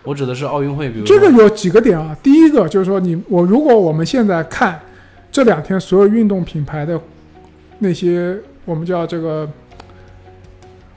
[0.03, 4.77] 我指的是奥运会，比如这个有几个点啊，第一个就是说你我如果我们现在看
[5.31, 6.99] 这两天所有运动品牌的
[7.79, 9.49] 那些我们叫这个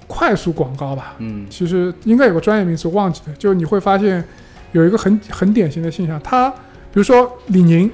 [0.08, 1.46] 快速广告吧，嗯。
[1.48, 4.22] 其实应该有个专业名词忘记了，就你会发现
[4.72, 6.56] 有一个很很典型的现象，它比
[6.94, 7.88] 如说李宁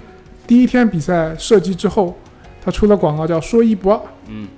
[0.47, 2.17] 第一天比赛射击之后，
[2.65, 4.49] 他出了广告叫说一不二，嗯。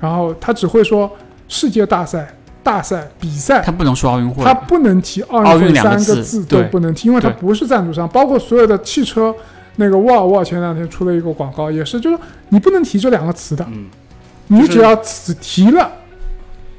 [0.00, 1.10] 然后他只会说
[1.48, 2.32] 世界大赛、
[2.62, 3.60] 大赛、比赛。
[3.60, 9.34] 他，不能说奥运会，他不能提奥奥运运会三两个字都对不能提，因为它不是赞助商，包括所有的汽车。
[9.76, 12.18] 那个沃尔沃前两天出了一个广告，也是，就是
[12.50, 13.86] 你不能提这两个词的，嗯，
[14.48, 15.90] 你只要只提了，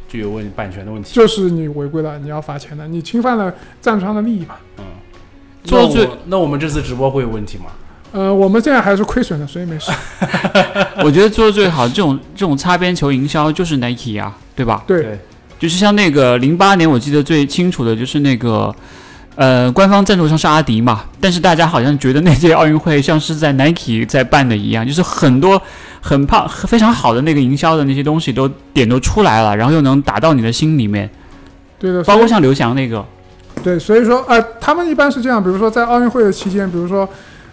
[0.08, 1.14] 就有问版权的问题。
[1.14, 4.56] 就是你违规了，你要罚钱的，你侵犯了赞助商的利益嘛。
[4.78, 4.84] 嗯，
[5.64, 7.66] 做到最那我那我们这次直播会有问题吗？
[8.12, 9.92] 呃，我们现在还是亏损的，所以没事。
[11.04, 14.86] 我觉得做的最好这种这种擦边球营销就是 Nike 啊，对吧？
[14.88, 15.20] 对，
[15.60, 18.74] 就是像那个零八年，我记得最清楚的就是那个，
[19.36, 25.62] 呃，官方赞助商是阿迪嘛，但是大家好像觉得那届奥运会像是在 Nike 在办的一样，就是很多
[26.02, 31.10] 很胖非常好的那个营销的那些东西都点都出来了，然后又能打到你的心里面，
[31.78, 33.06] 对的，包括像刘翔那个，
[33.62, 37.08] 对，所以说，呃，他们一般是这样，比如说在奥运会的期间，比如说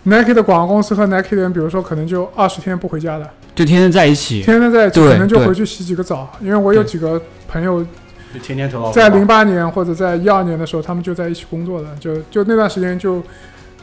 [0.05, 6.31] Nike 的广告公司和 Nike 的人，比如说可能就二十天不回家的，就天天在一起，天天在一起，可能就回去洗几个澡。
[6.41, 7.85] 因为我有几个朋友
[8.33, 13.23] 就天天投到在零八年或者在一二年的时候，他们就在一起工作的，就就那段时间就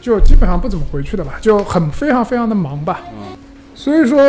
[0.00, 3.00] 就基本上不怎么回去的吧，就很非常非常的忙吧。
[3.12, 3.36] 嗯
[3.72, 4.20] 所以说，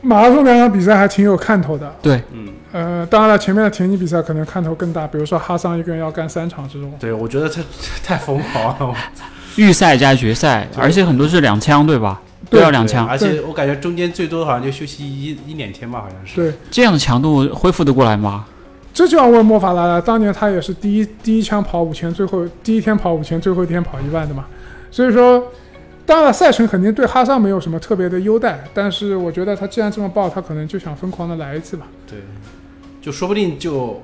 [0.00, 1.94] 马拉松两场比赛还挺有看头的。
[2.00, 6.90] 对，嗯，呃，当然了，前面的田径比赛可能看头更大，比如说哈桑一个人要干三场这种。
[6.98, 7.60] 对，我觉得这
[8.02, 8.96] 太疯狂了，
[9.56, 12.22] 预赛加决赛，而且很多是两枪，对吧？
[12.48, 16.36] 对都要两枪，而且我感觉中间最多好像就休息一一两天吧，好像是。
[16.36, 18.46] 对，这样的强度恢复得过来吗？
[18.92, 20.02] 这就要问莫法拉了。
[20.02, 24.46] 当年他也是第一第一枪跑五千，最后第一天跑五千，最后一天跑一万的嘛。
[24.90, 25.52] 所以说，
[26.04, 31.86] 当然，赛程肯定对哈桑没有什么特别的优待，但是我觉得他既然这么爆，他可能就想疯狂的来一次吧。
[32.08, 32.18] 对，
[33.00, 34.00] 就说不定就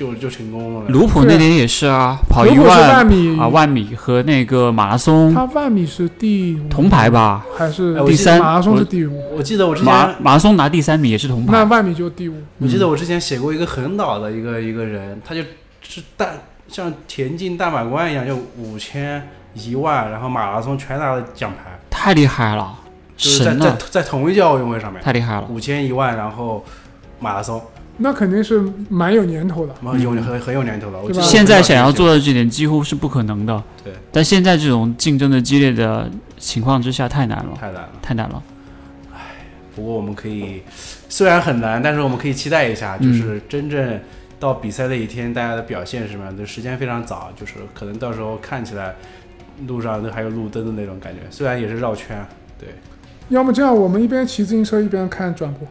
[0.00, 0.88] 就就成功了。
[0.88, 7.44] 卢普那年也是啊，跑一万万米啊，万米和那个马拉松他万米是第五铜牌吧？
[7.54, 9.36] 还是第三马拉松是第五？
[9.36, 11.52] 我记得我之马前，马拉松拿第三名也是铜牌。
[11.52, 12.34] 那万米就第五。
[12.60, 15.42] 我记得我之前写过一个很老的一个一个人，他就
[15.82, 16.26] 是大
[16.66, 22.74] 像田径大满贯一样，就五千、一万，然后马拉松全拿了奖牌，太厉害了，
[23.18, 25.46] 就是在在，在同一届奥运会上面，太厉害了。
[25.50, 26.64] 五千、一万，然后
[27.18, 27.60] 马拉松，
[27.98, 29.74] 那肯定是蛮有年头的。
[29.80, 31.00] 蛮有很很有年头了。
[31.00, 33.62] 我现在想要做到这点几乎是不可能的。
[33.84, 37.88] 对，但现在这种竞争的激烈的情况之下，太难了，太难了。
[38.00, 38.42] 太难了。
[39.12, 39.18] 唉
[39.74, 40.62] 不过我们可以，
[41.08, 44.00] 虽然很难，但是我们可以期待一下，嗯就是真正
[44.38, 46.46] 到比赛那一天，大家的表现是什么样的？
[46.46, 48.94] 时间非常早，就是可能到时候看起来
[49.66, 52.26] 路上都还有路灯的那种感觉，虽然也是绕圈，
[52.58, 52.68] 对，
[53.28, 55.68] 要么这样，我们一边骑自行车一边看转播。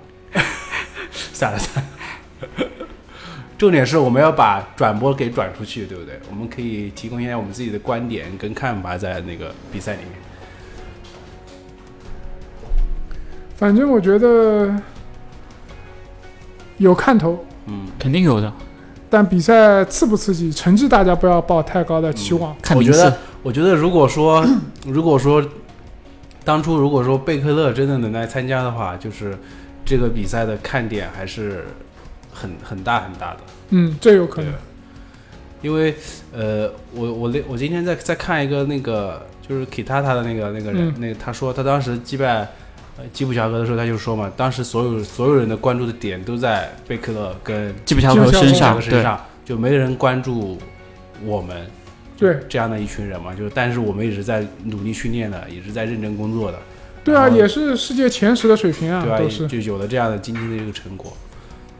[1.34, 1.92] 算 了算了。
[3.58, 6.20] 重点是我们要把转播给转出去，对不对？
[6.30, 10.12] 我们可以提供一下我们自己的观点跟看法在那个比赛里面。
[13.56, 14.74] 反正我觉得
[16.78, 18.52] 有看头，嗯，肯定有的，
[19.10, 22.56] 但比赛刺不刺激，成绩大家不要抱太高的期望。
[22.62, 23.18] 看我觉得。
[23.42, 24.46] 我觉得如果说
[24.86, 25.42] 如果说
[26.44, 29.38] 当初如果说贝克勒真的能来参加的话，就是
[29.86, 31.66] 这个比赛的看点还是
[32.40, 33.40] 很很大很大的。
[33.72, 34.52] 嗯，这有可能。
[35.62, 35.94] 因为
[36.32, 42.48] 呃，我我那我今天在在看一个那个就是 Kitata 的那个那个人，嗯那个他说他当时击败
[42.98, 48.80] 呃基普乔格的时候，他就说嘛，当时所有所有人的关注的点都在贝克勒跟基普乔格身上，
[49.44, 50.58] 就没人关注
[51.26, 51.68] 我们
[52.18, 53.36] 对这样的一群人嘛。
[53.36, 56.60] 就是但是我们也是在努力训练的，也是在认真工作的，
[57.04, 59.20] 对啊，也是世界前十的水平啊，对吧？
[59.20, 59.46] 都是。
[59.46, 61.12] 就有了这样的今天的这个成果。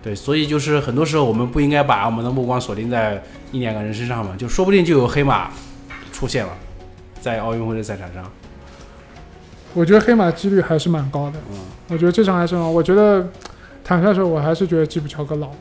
[0.02, 3.22] 对，所以就是很多时候我们不应该把我们的目光锁定在
[3.52, 5.50] 一两个人身上嘛，就说不定就有黑马
[6.14, 6.54] 出现了，
[7.20, 8.24] 在奥运会的赛场上。
[9.74, 11.40] 我觉得黑马几率还是蛮高的。
[11.52, 11.58] 嗯，
[11.90, 13.28] 我觉得这场还是蛮，我觉得
[13.84, 15.58] 坦率说，我还是觉得基普乔格老了。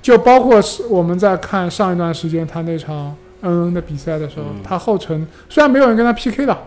[0.00, 6.58] 就包括是我们在看上一段时间他那场恩恩的比赛的时候，嗯他后程虽然没有人跟他 PK 了，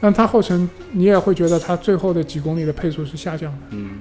[0.00, 3.58] 但他后程你也会觉得他最后的几公里的配速是下降的。
[3.70, 4.00] 嗯，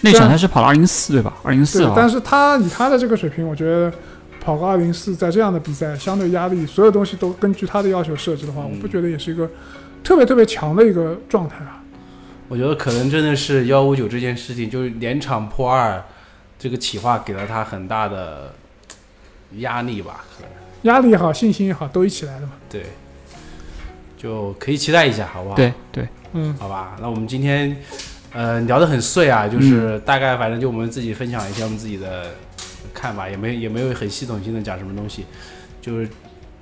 [0.00, 1.34] 那场他是跑了二零四对吧？
[1.42, 3.92] 二零四但是他以他的这个水平，我觉得
[4.40, 9.50] 跑个二零四，在这样的比赛，相对压力，所有东西都根据他的要求设置的话，嗯我不觉得也是一个
[10.04, 11.82] 特别特别强的一个状态啊。
[12.48, 16.02] 我觉得可能真的是幺五九这件事情，就是连场破二，
[16.58, 18.54] 这个企划给了他很大的
[19.58, 20.50] 压力吧，可能
[20.82, 22.52] 压力也好，信心也好，都一起来了嘛。
[22.70, 22.84] 对，
[24.16, 25.56] 就可以期待一下，好不好？
[25.56, 27.76] 对对，嗯，好吧，那我们今天
[28.38, 32.26] 呃聊得很碎啊，就是大概反正就我们自己分享一下我们自己的
[32.94, 35.24] 看法，也没也没有很系统性的讲什么东西，
[35.82, 36.08] 就是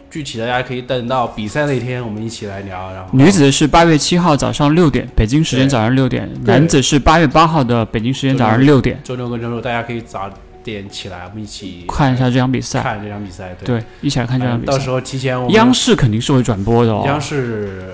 [0.08, 2.90] 具体大家可以等到比赛那天我们一起来聊。
[2.94, 8.98] 然后女子是八月七号早上六点，北京时间早上六点；男子是八月八号的北京时间早上六点。
[9.04, 10.30] 周六跟周日大家可以早
[10.64, 13.54] 点起来，我们一起看一下这场比赛，看这场比赛。
[13.62, 14.72] 对，对，一起来看这场比赛。
[14.72, 17.90] 嗯到时候提前我们央视肯定是会转播的哦，央视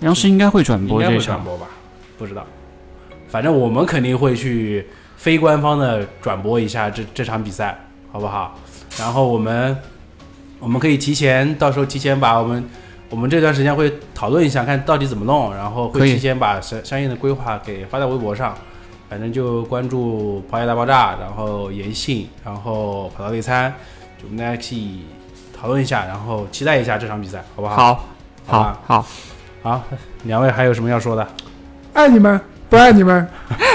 [0.00, 1.18] 央视应该会转应该播这场。
[1.18, 1.66] 会转播吧？
[2.18, 2.46] 不知道，
[3.34, 7.76] 反正我们肯定会去非官方的转播一下这这场比赛，
[8.12, 8.56] 好不好？
[8.96, 9.76] 然后我们
[10.60, 12.64] 我们可以提前，到时候提前把我们
[13.10, 18.54] 我们这段时间会讨论一下，看到底怎么弄，然后会提前把相相应的规划给发在微博上。
[19.10, 23.68] 反正就关注跑野大爆炸，然后延信，然后跑道内参，
[24.16, 25.06] 就我们大家一起
[25.52, 27.74] 讨论一下，然后期待一下这场比赛，好不好？
[27.74, 28.06] 好，
[28.46, 29.06] 好，好，
[29.64, 29.82] 好，
[30.22, 31.26] 两位还有什么要说的？
[31.94, 32.40] 爱你们，
[32.74, 33.24] 不爱你们，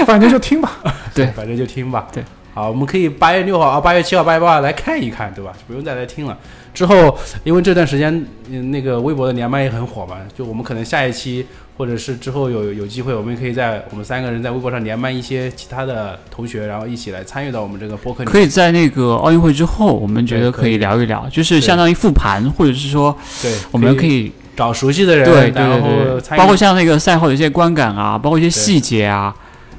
[0.05, 0.77] 反正就听吧。
[1.15, 2.05] 对反正就听吧。
[2.11, 2.21] 对，
[2.53, 5.53] 好，我们可以八月六号啊，八月七号、八月八号来看一看，对吧？
[5.53, 6.37] 就不用再来听了。
[6.73, 8.13] 之后，因为这段时间，
[8.49, 11.45] 嗯，那个微博的连麦也很火嘛，就我们可能下一期
[11.77, 18.29] 或者是之后有有机会，我们可以在我们三个人在微博上连麦一些其他的同学，然后一起来参与到我们这个播客里。
[18.29, 29.33] 可以在那个奥运会之后，我们觉得可以可以聊一聊，就是相当于复盘，或者是说对，我们可以找熟悉的人，对对然对包括像那个赛后的一些观感啊，包括一些细节啊，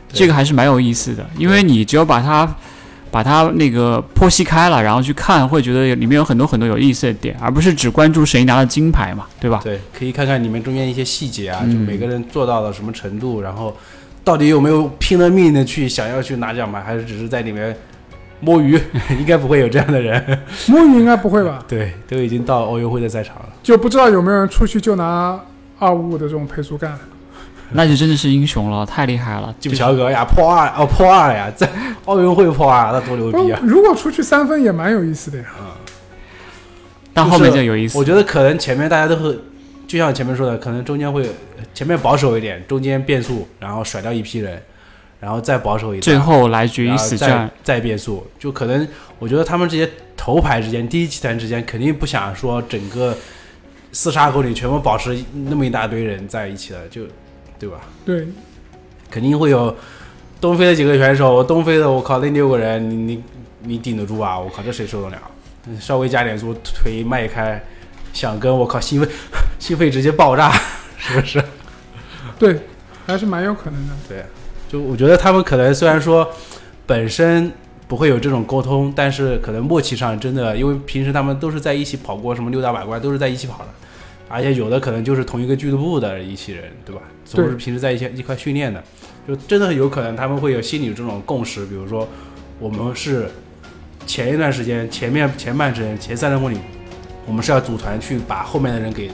[0.09, 2.49] 这个还是蛮有意思的，因为你只有把它
[3.11, 9.61] 把它那个剖析开了，然后去看，会觉得里面有很多很多有意思的点，而不是只关注谁拿了金牌嘛，对吧？
[9.63, 11.71] 对，可以看看你们中间一些细节啊，嗯。
[11.71, 13.77] 就每个人做到了什么程度，然后
[14.25, 17.77] 到底有没有拼了命的去想要去拿奖牌，还是只是在里面
[18.41, 18.81] 摸鱼？
[19.19, 20.41] 应该不会有这样的人。
[20.67, 21.65] 摸鱼应该不会吧？
[21.69, 23.49] 对，都已经到奥运会的赛场了。
[23.63, 25.39] 就不知道有没有人出去就拿
[25.79, 26.99] 二五五的这种配速干。
[27.73, 29.55] 那就真的是英雄了，太厉害了！
[29.61, 31.69] 基普乔格呀，破二哦，破二呀，在
[32.05, 33.61] 奥运会破二，那多牛逼啊！
[33.63, 35.45] 如果出去三分也蛮有意思的呀。
[37.13, 38.05] 但后面就有意思我。
[38.05, 39.39] 觉得可能前面大家都会，
[39.87, 41.31] 就像前面说的，可能中间会
[41.73, 44.61] 前面保守一点，中间变速，然后甩掉一批人，
[45.21, 53.17] 然后再保守一点，最后来决一死战，再变速，就可能我觉得他们这些头牌之间，第一集团之间肯定不想说整个
[53.93, 57.03] 四十二公里全部保持那么一大堆人在一起的，就
[57.59, 57.81] 对吧？
[58.05, 58.27] 对，
[59.11, 59.77] 肯定会有
[60.41, 63.23] 东非的几个选手，东非的我靠那六个人，你你
[63.63, 64.39] 你顶得住啊？
[64.39, 65.19] 我靠，这谁受得了？
[65.79, 67.63] 稍微加点速，腿迈开，
[68.15, 69.09] 想跟我靠心肺
[69.59, 70.51] 心肺直接爆炸，
[70.97, 71.45] 是不是？
[72.39, 72.59] 对，
[73.07, 73.93] 还是蛮有可能的。
[74.09, 74.25] 对，
[74.71, 76.31] 就我觉得他们可能虽然说
[76.87, 77.51] 本身
[77.89, 83.69] 不会有这种沟通，但是可能默契上真的，因为平时他们都是在一起跑过什么六大百怪，都是在一起跑的，
[84.29, 87.03] 而且有的可能就是同一个俱乐部的一起人，对吧？
[87.25, 88.81] 总是平时在一起一块训练的，
[89.27, 92.07] 就真的有可能他们会有心里有这种共识，比如说
[92.61, 93.29] 我们是
[94.07, 96.59] 前一段时间，前面前半程前三十公里，
[97.27, 99.11] 我们是要组团去把后面的人给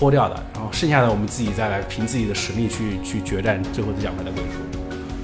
[0.00, 4.80] 拖掉的，然后剩下的我们自己再来凭自己的实力去去决战最后的奖牌的归属。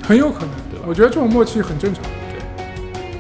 [0.06, 2.02] 很有可能，对吧我觉得这种默契很正常。
[2.04, 2.66] 对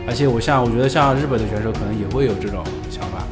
[0.06, 3.24] 而且我像我觉得像日本的选手可能也会有这种想法，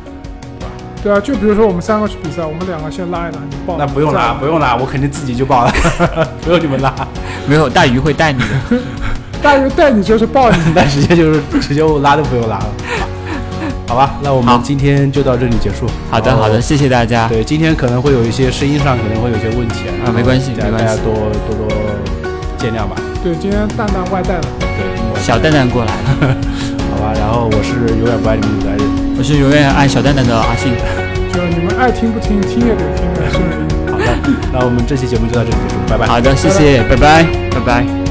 [0.59, 0.71] 对吧？
[1.03, 3.77] 对啊，就比如说我们三个去比赛，我们两个先拉一拉，你报。
[3.79, 5.73] 那不用拉，不用拉，我肯定自己就报了，
[6.41, 6.95] 不用你们拉。
[7.47, 8.81] 没有大鱼会带你的。
[9.43, 10.57] 大鱼带你就是报你。
[10.75, 12.67] 那直接就是直接我拉都不用拉了。
[13.95, 15.87] 好吧，那我们今天就到这里结束。
[16.11, 17.29] 好的，好的，谢谢大家。
[17.29, 21.15] 对，今天可能会有一些声音上可能会有一些问题啊没关系大家多
[21.47, 21.69] 多多
[22.59, 22.97] 见谅吧。
[23.23, 24.43] 对，今天蛋蛋外带了。
[24.59, 26.37] 对，小蛋蛋过来了，
[26.91, 27.13] 好吧。
[27.15, 28.81] 然后我是永远不爱你们五代人。
[29.17, 30.73] 我是永远爱小蛋蛋的阿信。
[31.33, 33.07] 就你们爱听不听，听也得听？
[33.93, 34.05] 好的，
[34.53, 36.05] 那我们这期节目就到这里结束，拜拜。
[36.05, 37.23] 好的，谢谢，拜拜，
[37.53, 38.04] 拜拜。